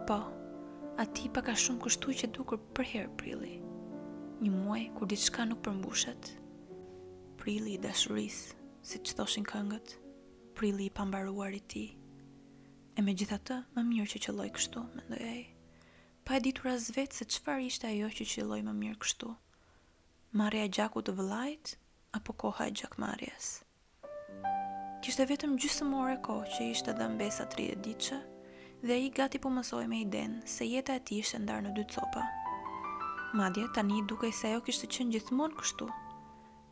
po, 0.09 0.19
ati 1.03 1.29
pa 1.35 1.43
ka 1.45 1.55
shumë 1.55 1.85
kështu 1.87 2.17
që 2.23 2.33
dukur 2.37 2.61
për 2.77 2.89
herë 2.95 3.13
prilli. 3.21 3.55
Një 4.41 4.53
muaj 4.57 4.85
kur 4.97 5.11
diçka 5.13 5.45
nuk 5.47 5.61
përmbushet. 5.67 6.33
Prilli 7.43 7.77
i 7.79 7.83
dashurisë, 7.85 8.57
si 8.85 8.99
që 9.05 9.17
thoshin 9.21 9.47
këngët, 9.47 9.95
prilli 10.59 10.89
i 10.91 10.95
pambaruar 10.97 11.55
i 11.57 11.61
ti. 11.71 11.87
E 12.99 13.05
me 13.05 13.15
gjitha 13.17 13.39
të, 13.45 13.61
më 13.77 13.87
mirë 13.93 14.13
që 14.15 14.25
që 14.27 14.39
loj 14.41 14.51
kështu, 14.57 14.87
mendoj 14.97 15.15
ndojej 15.15 15.50
pa 16.31 16.37
e 16.39 16.45
ditur 16.47 16.69
as 16.71 16.85
vetë 16.95 17.17
se 17.19 17.25
qëfar 17.27 17.59
ishte 17.67 17.89
ajo 17.91 18.09
që 18.17 18.25
qëlloj 18.33 18.61
më 18.63 18.73
mirë 18.81 18.99
kështu. 19.03 19.31
e 20.63 20.69
gjaku 20.77 21.01
të 21.03 21.13
vëllait 21.19 21.73
apo 22.15 22.33
koha 22.43 22.67
e 22.71 22.75
gjakmarjes. 22.79 23.47
Kishte 25.03 25.27
vetëm 25.33 25.57
gjysë 25.61 25.85
orë 26.03 26.17
ko 26.29 26.37
që 26.53 26.71
ishte 26.75 26.93
dhe 26.99 27.07
mbesa 27.15 27.45
30 27.51 27.83
ditësh 27.87 28.21
dhe 28.87 28.95
i 29.07 29.11
gati 29.19 29.39
po 29.43 29.49
mësoj 29.57 29.85
me 29.91 29.99
i 30.03 30.07
se 30.55 30.65
jeta 30.75 30.95
e 30.95 31.05
ti 31.07 31.19
ishte 31.19 31.39
ndarë 31.43 31.63
në 31.67 31.71
dy 31.79 31.85
copa. 31.95 32.23
Madje, 33.39 33.67
tani 33.75 33.99
duke 34.11 34.27
i 34.31 34.37
se 34.41 34.49
jo 34.55 34.61
kishte 34.67 34.87
qenë 34.87 35.13
gjithmonë 35.17 35.57
kështu. 35.59 35.87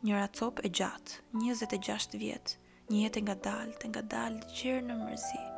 Njëra 0.03 0.27
copë 0.39 0.63
e 0.65 0.69
gjatë, 0.77 1.11
26 1.35 2.17
vjetë, 2.23 2.55
një 2.91 2.97
jetë 3.05 3.19
nga 3.25 3.35
dalë, 3.47 3.75
nga 3.91 4.01
dalë, 4.13 4.41
qërë 4.55 4.87
në 4.87 4.95
mërzitë. 5.03 5.48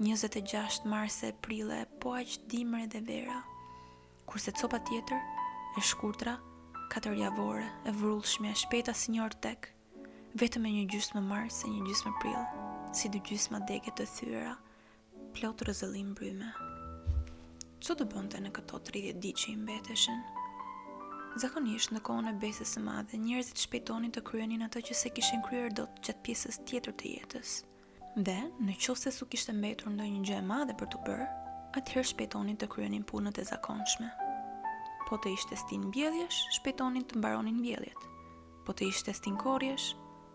26 0.00 0.82
mars 0.84 1.22
e 1.22 1.32
prile, 1.38 1.86
po 2.02 2.16
aq 2.18 2.40
dimre 2.50 2.86
dhe 2.90 2.98
vera, 3.00 3.42
kurse 4.26 4.50
copa 4.50 4.78
tjetër, 4.82 5.20
e 5.76 5.80
shkurtra, 5.80 6.34
katër 6.90 7.12
javore, 7.14 7.62
e 7.86 7.92
vrullshme, 7.94 8.50
shpeta 8.58 8.90
si 8.94 9.12
një 9.14 9.22
ortek, 9.22 9.68
vetëm 10.34 10.66
me 10.66 10.72
një 10.74 10.82
gjysmë 10.90 11.22
mars 11.22 11.60
e 11.62 11.70
një 11.70 11.86
gjysmë 11.86 12.12
prill, 12.18 12.42
si 12.92 13.06
dy 13.08 13.20
gjysma 13.22 13.60
deke 13.70 13.92
të 13.94 14.06
thyra, 14.16 14.56
plot 15.36 15.62
rrezëllim 15.62 16.10
bryme. 16.18 16.50
ço 17.84 17.94
të 17.94 18.04
bënte 18.12 18.40
në 18.40 18.50
këto 18.56 18.78
30 18.90 19.20
di 19.22 19.30
që 19.32 19.52
i 19.52 19.56
mbeteshen? 19.62 20.18
Zakonisht 21.38 21.94
në 21.94 22.00
kohën 22.00 22.30
e 22.32 22.34
besës 22.42 22.74
së 22.74 22.82
madhe, 22.82 23.14
njerëzit 23.16 23.62
shpejtonin 23.62 24.10
të 24.10 24.24
kryenin 24.26 24.66
atë 24.66 24.82
që 24.90 24.94
se 25.02 25.14
kishin 25.14 25.42
kryer 25.46 25.70
dot 25.70 26.02
gjatë 26.02 26.24
pjesës 26.26 26.60
tjetër 26.66 26.96
të 26.98 27.14
jetës. 27.18 27.54
Dhe, 28.14 28.36
në 28.62 28.76
qovë 28.78 29.00
se 29.00 29.10
su 29.10 29.26
kishtë 29.26 29.50
mbetur 29.58 29.88
ndoj 29.90 30.04
një 30.06 30.18
gjë 30.28 30.34
e 30.38 30.42
madhe 30.46 30.74
për 30.78 30.86
të 30.92 30.98
bërë, 31.06 31.24
atëherë 31.80 32.04
shpetonin 32.10 32.58
të 32.62 32.68
kryonin 32.70 33.02
punët 33.10 33.40
e 33.42 33.44
zakonshme. 33.48 34.06
Po 35.08 35.16
të 35.24 35.32
ishte 35.34 35.56
stin 35.58 35.88
bjedhjesh, 35.96 36.36
shpetonin 36.60 37.02
të 37.10 37.18
mbaronin 37.18 37.56
bjedhjet. 37.64 38.04
Po 38.62 38.70
të 38.78 38.84
ishte 38.92 39.10
stin 39.18 39.34
korjesh, 39.40 39.88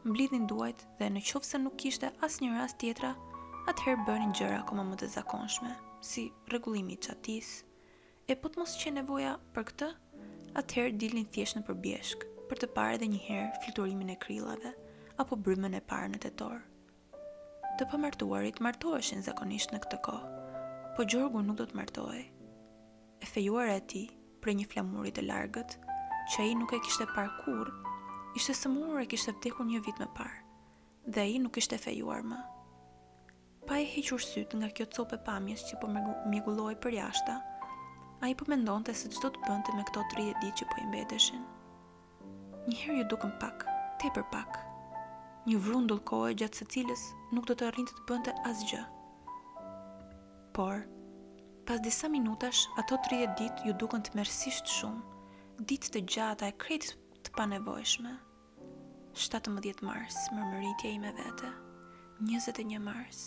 mblidhin 0.04 0.44
duajt 0.52 0.84
dhe 1.00 1.08
në 1.16 1.24
qovë 1.30 1.48
se 1.54 1.62
nuk 1.64 1.78
kishte 1.86 2.10
as 2.28 2.42
një 2.44 2.52
rast 2.58 2.82
tjetra, 2.84 3.14
atëherë 3.72 4.04
bërin 4.12 4.36
gjëra 4.36 4.60
koma 4.68 4.84
më 4.92 4.98
të 5.00 5.12
zakonshme, 5.16 5.72
si 6.10 6.26
regullimi 6.52 6.98
qatis. 7.08 7.54
E 8.28 8.36
po 8.36 8.52
të 8.52 8.60
mos 8.66 8.76
që 8.84 8.98
nevoja 9.00 9.38
për 9.56 9.70
këtë, 9.72 9.90
atëherë 10.66 11.00
dilin 11.06 11.32
thjesht 11.38 11.56
në 11.56 11.64
përbjeshk, 11.72 12.28
për 12.52 12.62
të 12.66 12.70
pare 12.76 13.00
dhe 13.00 13.08
njëherë 13.16 13.64
fliturimin 13.64 14.12
e 14.12 14.20
kryllave, 14.28 14.74
apo 15.24 15.40
brymën 15.48 15.80
e 15.80 15.82
parë 15.94 16.12
në 16.18 16.22
të 16.28 16.34
torë 16.44 16.66
të 17.80 17.86
pëmartuarit 17.94 18.58
martoheshin 18.64 19.22
zakonisht 19.24 19.72
në 19.72 19.78
këtë 19.86 19.98
ko, 20.04 20.18
po 20.96 21.06
Gjorgu 21.14 21.40
nuk 21.46 21.58
do 21.62 21.66
të 21.70 21.78
martohi. 21.80 22.26
E 23.24 23.28
fejuar 23.32 23.70
e 23.72 23.78
ti, 23.94 24.02
pre 24.44 24.52
një 24.56 24.66
flamurit 24.74 25.20
e 25.22 25.24
largët, 25.24 25.78
që 26.34 26.48
i 26.50 26.58
nuk 26.60 26.74
e 26.76 26.82
kishte 26.84 27.08
par 27.14 27.30
kur, 27.44 27.72
ishte 28.36 28.56
sëmurë 28.60 29.06
e 29.06 29.10
kishte 29.14 29.34
vdekur 29.38 29.68
një 29.70 29.80
vit 29.88 30.02
më 30.04 30.10
parë, 30.18 30.42
dhe 31.16 31.26
i 31.38 31.40
nuk 31.44 31.56
ishte 31.64 31.80
fejuar 31.80 32.26
më. 32.34 32.42
Pa 33.68 33.80
e 33.80 33.88
hequr 33.96 34.24
sytë 34.28 34.60
nga 34.60 34.72
kjo 34.76 34.90
copë 35.00 35.22
pamjes 35.28 35.64
që 35.70 35.80
po 35.80 35.88
mjegulloj 35.94 36.76
për 36.84 37.00
jashta, 37.00 37.38
a 38.20 38.28
i 38.28 38.36
përmendon 38.36 38.84
po 38.84 38.92
të 38.92 38.98
se 39.06 39.14
që 39.16 39.36
të 39.38 39.46
bënte 39.48 39.78
me 39.78 39.88
këto 39.88 40.04
30 40.18 40.44
ditë 40.44 40.58
që 40.64 40.70
po 40.74 40.88
mbeteshin. 40.90 41.44
Njëherë 42.68 43.00
ju 43.04 43.10
dukën 43.16 43.38
pak, 43.40 43.64
te 44.04 44.12
për 44.18 44.28
pak, 44.36 44.66
një 45.48 45.56
vrundull 45.64 46.02
kohë 46.08 46.34
gjatë 46.42 46.60
së 46.60 46.66
cilës 46.74 47.04
nuk 47.36 47.46
do 47.48 47.56
të 47.56 47.70
arrinte 47.70 47.96
të 47.96 48.04
bënte 48.10 48.34
asgjë. 48.50 48.80
Por, 50.56 50.84
pas 51.68 51.80
disa 51.86 52.10
minutash, 52.12 52.66
ato 52.82 52.98
30 53.08 53.36
ditë 53.40 53.70
ju 53.70 53.76
duken 53.82 54.04
të 54.04 54.18
mersisht 54.20 54.68
shumë, 54.72 55.02
ditë 55.70 55.94
të 55.96 56.02
gjata 56.16 56.50
e 56.52 56.56
kretë 56.64 56.96
të 57.28 57.36
panevojshme. 57.38 58.16
17 59.20 59.84
mars, 59.84 60.18
mërmëritja 60.36 60.92
i 60.96 61.00
me 61.04 61.10
vete 61.18 61.48
21 62.28 62.78
mars 62.84 63.22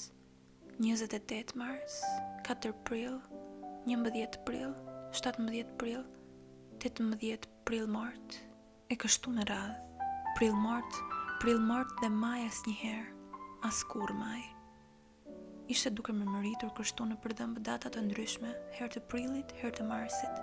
28 0.79 1.57
mars 1.59 1.99
4 2.47 2.71
pril 2.87 3.19
11 3.91 4.39
pril 4.47 4.73
17 5.19 5.75
pril 5.83 6.05
18 6.87 7.49
pril 7.69 7.91
mart 7.97 8.39
E 8.93 8.97
kështu 9.05 9.35
me 9.35 9.45
radhë 9.51 10.07
Pril 10.39 10.55
mart 10.57 11.03
pril 11.43 11.59
martë 11.59 11.97
dhe 11.99 12.09
maj 12.15 12.39
as 12.47 12.61
njëherë, 12.69 13.07
as 13.67 13.79
kur 13.91 14.13
maj. 14.15 14.45
Ishte 15.75 15.91
duke 15.91 16.15
me 16.15 16.23
mëritur 16.29 16.71
kështu 16.77 17.03
në 17.09 17.17
përdëmbë 17.25 17.63
datat 17.69 17.97
të 17.97 18.05
ndryshme, 18.05 18.53
herë 18.77 18.91
të 18.95 19.03
prilit, 19.11 19.51
herë 19.59 19.73
të 19.81 19.87
marsit, 19.89 20.39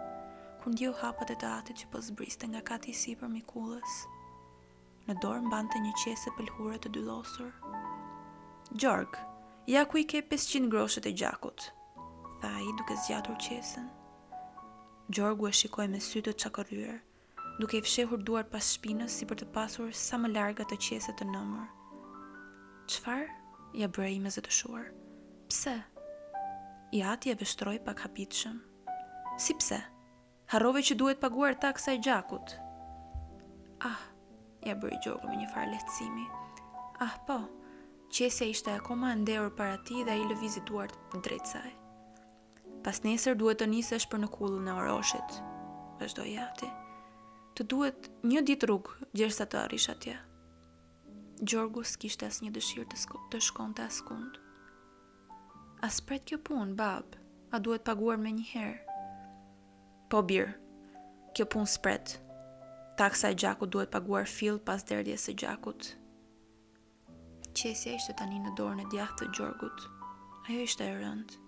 ku 0.59 0.73
ndjo 0.73 0.89
hapat 0.99 1.31
e 1.31 1.37
të 1.39 1.53
atit 1.61 1.79
që 1.81 1.87
po 1.93 2.01
zbriste 2.03 2.49
nga 2.51 2.59
kati 2.71 2.91
i 2.91 2.97
si 3.03 3.15
për 3.21 3.31
mikullës. 3.31 3.95
Në 5.07 5.15
dorë 5.23 5.45
mbante 5.47 5.79
një 5.85 5.95
qese 6.03 6.35
pëlhure 6.35 6.81
të 6.83 6.91
losur. 7.07 7.53
Gjorg, 8.75 9.15
ja 9.71 9.87
ku 9.87 10.03
i 10.03 10.03
ke 10.03 10.19
500 10.35 10.67
groshet 10.75 11.07
e 11.07 11.15
gjakut, 11.23 11.69
tha 12.43 12.51
i 12.59 12.71
duke 12.75 12.99
zgjatur 13.05 13.39
qesen. 13.47 13.87
Gjorgu 15.07 15.47
e 15.47 15.55
shikoj 15.61 15.87
me 15.95 16.03
sytë 16.09 16.35
të 16.35 16.43
qakërryrë, 16.43 16.99
duke 17.59 17.77
i 17.77 17.81
fshehur 17.83 18.19
duart 18.23 18.47
pas 18.53 18.63
shpinës 18.73 19.11
si 19.19 19.25
për 19.27 19.41
të 19.41 19.47
pasur 19.55 19.89
sa 20.01 20.17
më 20.23 20.29
larga 20.31 20.65
të 20.69 20.77
qeset 20.85 21.17
të 21.19 21.25
nëmër. 21.33 21.67
Qfar? 22.89 23.25
Ja 23.77 23.89
bërë 23.91 24.11
i 24.15 24.19
me 24.23 24.31
zë 24.31 24.43
të 24.45 24.53
shuar. 24.61 24.85
Pse? 25.51 25.73
I 26.95 27.01
ati 27.11 27.29
e 27.29 27.35
vështroj 27.37 27.75
pak 27.85 28.05
hapitëshëm. 28.07 28.55
Si 29.45 29.53
pse? 29.59 29.81
Harove 30.53 30.81
që 30.87 30.95
duhet 30.97 31.19
paguar 31.21 31.59
taksa 31.67 31.93
i 31.93 31.99
gjakut. 32.01 32.55
Ah, 33.85 33.99
ja 34.65 34.73
bërë 34.79 34.95
i 34.95 35.03
gjogë 35.05 35.29
me 35.29 35.37
një 35.43 35.51
farë 35.51 35.73
lehtësimi. 35.75 36.25
Ah, 37.03 37.11
po, 37.27 37.41
qesja 38.15 38.47
ishte 38.55 38.71
akoma 38.79 39.11
ndeur 39.19 39.51
para 39.59 39.75
ti 39.83 40.03
dhe 40.07 40.15
i 40.23 40.27
lëvizit 40.31 40.65
duart 40.71 40.95
drejtësaj. 41.13 41.69
Pas 42.87 43.03
nesër 43.03 43.35
duhet 43.35 43.59
të 43.59 43.67
njësësh 43.75 44.07
për 44.13 44.23
në 44.23 44.31
kullën 44.37 44.69
e 44.71 44.77
oroshit. 44.81 45.41
Vështoj 45.99 46.31
i 46.33 46.37
ati 46.51 46.75
të 47.59 47.65
duhet 47.67 48.05
një 48.31 48.41
ditë 48.47 48.67
rrug 48.69 48.87
gjërë 49.19 49.35
sa 49.35 49.43
të 49.51 49.57
arish 49.65 49.89
atje. 49.91 50.13
Gjorgu 51.43 51.81
kishte 51.99 52.27
as 52.31 52.37
një 52.43 52.53
dëshirë 52.55 52.85
të, 52.93 52.99
sko, 53.01 53.19
të 53.33 53.41
shkon 53.43 53.73
të 53.75 53.83
askund. 53.87 54.37
A 55.83 55.89
spret 55.91 56.23
kjo 56.31 56.37
punë, 56.47 56.77
babë, 56.79 57.19
a 57.51 57.59
duhet 57.59 57.83
paguar 57.89 58.15
me 58.21 58.31
herë? 58.53 58.95
Po 60.11 60.23
birë, 60.29 60.55
kjo 61.35 61.47
punë 61.51 61.71
spret. 61.73 62.15
Taksa 62.99 63.33
e 63.35 63.39
gjakut 63.43 63.73
duhet 63.75 63.91
paguar 63.91 64.23
fill 64.27 64.61
pas 64.69 64.79
derdje 64.87 65.19
së 65.25 65.35
gjakut. 65.43 65.91
Qesja 67.59 67.97
ishte 67.99 68.15
tani 68.21 68.39
në 68.39 68.55
dorën 68.59 68.85
e 68.85 68.89
djahtë 68.95 69.25
të 69.27 69.33
Gjorgut. 69.35 69.83
Ajo 70.47 70.63
ishte 70.63 70.87
e 70.87 70.95
rëndë. 71.01 71.41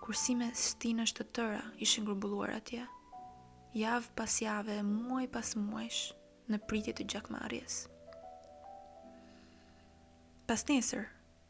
Kursime 0.00 0.48
stinë 0.64 1.04
është 1.10 1.24
të 1.28 1.32
tëra 1.40 1.60
ishin 1.84 2.08
grumbulluar 2.08 2.56
atje 2.56 2.88
javë 3.74 4.10
pas 4.16 4.34
jave, 4.42 4.76
e 4.78 4.82
muaj 4.86 5.26
pas 5.32 5.54
muajsh 5.58 6.02
në 6.52 6.60
pritje 6.68 6.92
të 6.96 7.06
gjakmarjes. 7.14 7.82
Pas 10.46 10.62
nesër, 10.70 11.08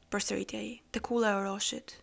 për 0.09 0.25
sëritja 0.25 0.63
i, 0.65 0.77
të 0.95 1.03
kula 1.05 1.35
e 1.35 1.39
oroshit, 1.43 1.97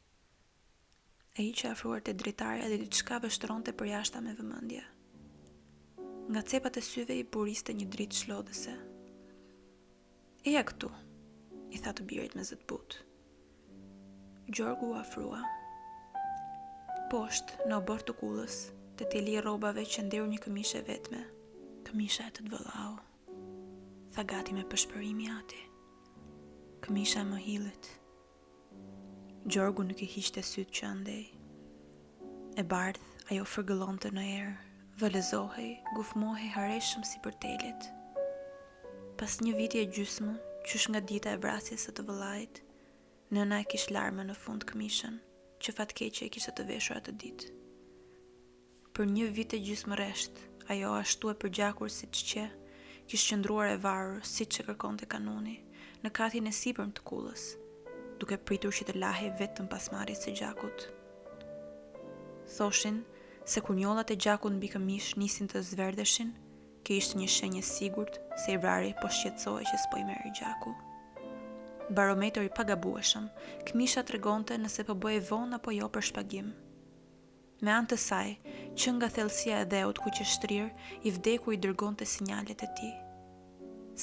e 1.39 1.47
i 1.47 1.53
që 1.57 1.71
afruar 1.73 2.03
të 2.05 2.13
dritarja 2.19 2.67
dhe 2.69 2.81
të 2.83 3.01
qka 3.01 3.21
vështëron 3.23 3.63
të 3.65 3.73
përjashta 3.79 4.21
me 4.21 4.35
vëmëndja. 4.37 4.83
Nga 6.33 6.43
cepat 6.51 6.77
e 6.79 6.83
syve 6.87 7.15
i 7.19 7.23
buriste 7.25 7.73
një 7.75 7.87
dritë 7.91 8.19
shlodese. 8.21 8.75
E 10.45 10.53
ja 10.53 10.61
këtu, 10.67 10.91
i 11.73 11.81
tha 11.81 11.91
të 11.97 12.05
birit 12.07 12.37
me 12.37 12.45
zëtë 12.45 12.67
butë. 12.69 13.01
Gjorgu 14.53 14.91
u 14.91 14.95
afrua. 14.99 15.41
Poshtë, 17.11 17.65
në 17.67 17.79
obor 17.81 18.03
të 18.07 18.13
kullës, 18.19 18.57
të 18.99 19.05
të 19.11 19.21
li 19.25 19.31
robave 19.41 19.81
që 19.89 20.03
ndiru 20.05 20.25
një 20.29 20.37
këmishe 20.43 20.81
vetme, 20.87 21.23
këmisha 21.87 22.27
e 22.29 22.33
të 22.37 22.43
vëllau 22.51 22.91
tha 24.13 24.21
gati 24.29 24.53
me 24.53 24.61
pëshpërimi 24.69 25.31
ati, 25.33 25.61
këmisha 26.85 27.23
e 27.23 27.29
më 27.29 27.39
hilit. 27.45 27.87
Gjorgu 29.49 29.85
nuk 29.87 30.03
i 30.05 30.09
hishte 30.13 30.43
sytë 30.49 30.75
që 30.79 30.85
andej, 30.89 31.23
e 32.61 32.63
bardh 32.73 33.31
ajo 33.33 33.47
fërgëllon 33.55 33.97
të 34.03 34.11
në 34.13 34.27
erë, 34.35 34.53
vëlezohej, 35.01 35.71
gufmohej 35.97 36.53
hareshëm 36.53 37.07
si 37.09 37.17
për 37.25 37.39
telit. 37.45 37.89
Pas 39.17 39.39
një 39.41 39.55
viti 39.57 39.81
e 39.81 39.89
gjysmë, 39.97 40.37
qysh 40.69 40.87
nga 40.93 41.01
dita 41.09 41.33
e 41.33 41.41
vrasjes 41.47 41.87
së 41.89 41.97
të 41.97 42.05
vëllajt, 42.11 42.61
nëna 43.33 43.61
e 43.65 43.69
kish 43.73 43.89
larme 43.97 44.27
në 44.29 44.37
fund 44.45 44.69
këmishën, 44.69 45.17
që 45.65 45.77
që 45.79 46.29
e 46.29 46.31
kishtë 46.37 46.57
të 46.61 46.69
veshur 46.71 47.01
atë 47.01 47.17
ditë 47.25 47.62
për 48.93 49.09
një 49.09 49.25
vit 49.33 49.53
e 49.57 49.57
gjysë 49.57 49.89
më 49.89 49.95
reshtë, 49.97 50.41
ajo 50.69 50.89
ashtu 50.99 51.29
e 51.31 51.35
përgjakur 51.41 51.89
si 51.89 52.05
që 52.13 52.23
që, 52.31 52.41
kishë 53.09 53.29
qëndruar 53.31 53.71
e 53.73 53.77
varur 53.81 54.19
si 54.31 54.45
që 54.45 54.65
kërkon 54.67 54.99
të 55.01 55.07
kanoni, 55.09 55.55
në 56.03 56.09
katin 56.13 56.45
e 56.45 56.51
sipërm 56.53 56.91
të 56.93 57.05
kullës, 57.09 57.45
duke 58.21 58.37
pritur 58.37 58.75
që 58.77 58.85
të 58.87 58.93
lahe 59.01 59.31
vetëm 59.39 59.65
pasmarit 59.71 60.21
se 60.21 60.35
gjakut. 60.37 60.85
Thoshin 62.57 62.99
se 63.49 63.63
kur 63.65 63.75
njollat 63.79 64.13
e 64.13 64.17
gjakut 64.25 64.53
në 64.53 64.61
bikëmish 64.67 65.15
nisin 65.19 65.49
të 65.49 65.63
zverdeshin, 65.71 66.35
ke 66.85 66.93
ishtë 66.99 67.17
një 67.23 67.29
shenje 67.33 67.63
sigurt 67.65 68.19
se 68.43 68.53
i 68.53 68.59
rari 68.67 68.93
po 69.01 69.09
shqetsoj 69.09 69.63
që 69.71 69.79
s'poj 69.87 70.03
meri 70.11 70.33
gjaku. 70.37 70.75
Barometri 71.97 72.51
pagabueshëm, 72.59 73.25
këmisha 73.67 74.05
të 74.05 74.19
regonte 74.19 74.59
nëse 74.61 74.85
po 74.87 74.93
bëje 74.95 75.25
vonë 75.31 75.57
apo 75.57 75.73
jo 75.79 75.89
për 75.97 76.07
shpagimë. 76.11 76.62
Me 77.63 77.71
anë 77.71 77.93
të 77.93 77.95
saj, 78.03 78.31
që 78.75 78.91
nga 78.95 79.07
thellësia 79.15 79.57
e 79.63 79.67
dheut 79.71 79.99
ku 80.03 80.11
që 80.15 80.23
shtrirë, 80.27 80.71
i 81.07 81.11
vdeku 81.15 81.53
i 81.55 81.59
dërgon 81.63 81.95
të 81.95 82.03
sinjalet 82.11 82.63
e 82.65 82.67
ti. 82.79 82.89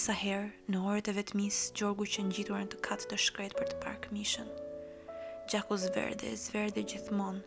Sa 0.03 0.15
herë, 0.17 0.47
në 0.73 0.81
orët 0.93 1.11
e 1.11 1.13
vetmis, 1.19 1.59
Gjorgu 1.77 2.07
që 2.15 2.25
në 2.25 2.33
gjituar 2.39 2.63
në 2.65 2.71
të 2.73 2.79
katë 2.87 3.11
të 3.11 3.19
shkret 3.27 3.57
për 3.59 3.69
të 3.73 3.81
parë 3.83 4.01
këmishën. 4.07 4.49
Gjako 5.53 5.79
zverde, 5.83 6.31
zverde 6.45 6.85
gjithmonë. 6.93 7.45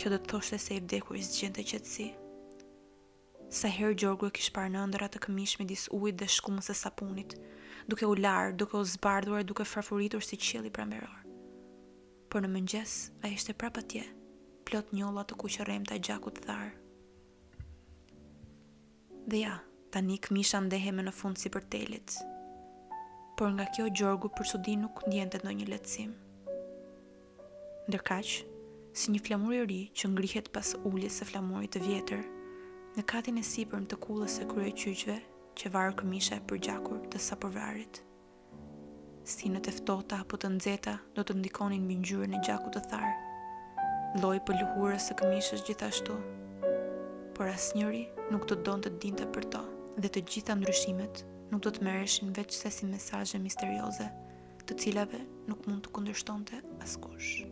Kjo 0.00 0.14
do 0.14 0.20
të 0.22 0.32
thoshte 0.32 0.60
se 0.64 0.78
i 0.80 0.80
vdeku 0.86 1.18
i 1.20 1.26
zgjente 1.28 1.66
qëtësi. 1.74 2.08
Sa 3.52 3.68
herë 3.68 3.98
Gjorgu 4.00 4.32
e 4.32 4.34
kish 4.40 4.48
parë 4.56 4.72
në 4.78 4.86
ndërat 4.94 5.18
të 5.18 5.24
këmish 5.26 5.58
me 5.60 5.68
disë 5.68 5.92
ujt 6.00 6.22
dhe 6.24 6.30
shkumës 6.38 6.72
e 6.72 6.78
sapunit, 6.80 7.36
duke 7.84 8.08
u 8.08 8.16
larë, 8.16 8.56
duke 8.56 8.80
u 8.80 8.88
zbarduar, 8.96 9.44
duke 9.44 9.68
farfuritur 9.68 10.24
si 10.24 10.40
qili 10.40 10.72
pramberor. 10.72 11.20
Por 12.32 12.40
në 12.48 12.54
mëngjes, 12.56 12.96
a 13.20 13.28
ishte 13.28 13.52
prapa 13.52 13.84
tje, 13.92 14.06
plot 14.72 14.88
njolla 14.96 15.20
të 15.28 15.34
kuqërrem 15.36 15.82
të 15.84 15.98
gjakut 16.06 16.38
thar. 16.46 16.70
Dhe 19.28 19.36
ja, 19.42 19.56
tani 19.92 20.14
këmisha 20.24 20.62
ndeheme 20.64 21.02
në 21.04 21.12
fund 21.12 21.36
si 21.36 21.50
për 21.52 21.64
telit. 21.74 22.14
Por 23.36 23.50
nga 23.52 23.66
kjo, 23.74 23.90
Gjorgu 23.98 24.30
për 24.32 24.48
sudi 24.48 24.76
nuk 24.80 25.02
ndjente 25.08 25.42
në 25.44 25.52
një 25.58 25.66
letësim. 25.74 26.14
Ndërkaq, 27.90 28.32
si 28.96 29.12
një 29.12 29.20
flamur 29.26 29.52
i 29.58 29.66
ri 29.68 29.80
që 29.98 30.08
ngrihet 30.14 30.48
pas 30.56 30.70
ulljes 30.88 31.18
së 31.20 31.28
flamurit 31.34 31.74
të 31.76 31.82
vjetër, 31.84 32.22
në 32.96 33.04
katin 33.12 33.40
e 33.40 33.42
sipërm 33.44 33.84
të 33.92 33.98
kullës 34.06 34.38
së 34.40 34.48
qyqve 34.54 35.18
që 35.60 35.72
varë 35.76 35.98
këmisha 36.00 36.38
e 36.40 36.58
gjakur 36.68 37.02
të 37.12 37.20
sapërvarit. 37.28 38.00
Stinët 39.34 39.68
e 39.68 39.76
ftohta 39.82 40.22
apo 40.24 40.40
të 40.40 40.52
nxehta 40.56 40.96
do 41.18 41.24
të 41.28 41.36
ndikonin 41.42 41.84
mbi 41.84 41.98
ngjyrën 42.00 42.38
e 42.38 42.42
gjakut 42.48 42.78
të 42.78 42.84
tharë 42.94 43.12
loj 44.20 44.42
për 44.44 44.58
luhurës 44.60 45.06
së 45.08 45.14
këmishës 45.20 45.62
gjithashtu, 45.64 46.16
por 47.36 47.48
as 47.48 47.70
njëri 47.76 48.02
nuk 48.32 48.44
të 48.50 48.58
donë 48.66 48.84
të 48.86 48.92
dinte 49.04 49.28
për 49.36 49.46
to, 49.54 49.62
dhe 49.96 50.10
të 50.12 50.24
gjitha 50.34 50.58
ndryshimet 50.58 51.22
nuk 51.52 51.62
do 51.64 51.72
të 51.72 51.86
mereshin 51.86 52.34
veç 52.36 52.58
se 52.60 52.72
si 52.76 52.88
mesaje 52.92 53.40
misterioze, 53.40 54.10
të 54.68 54.76
cilave 54.84 55.22
nuk 55.48 55.64
mund 55.68 55.86
të 55.88 55.96
kundërshtonte 55.96 56.60
askush. 56.84 57.51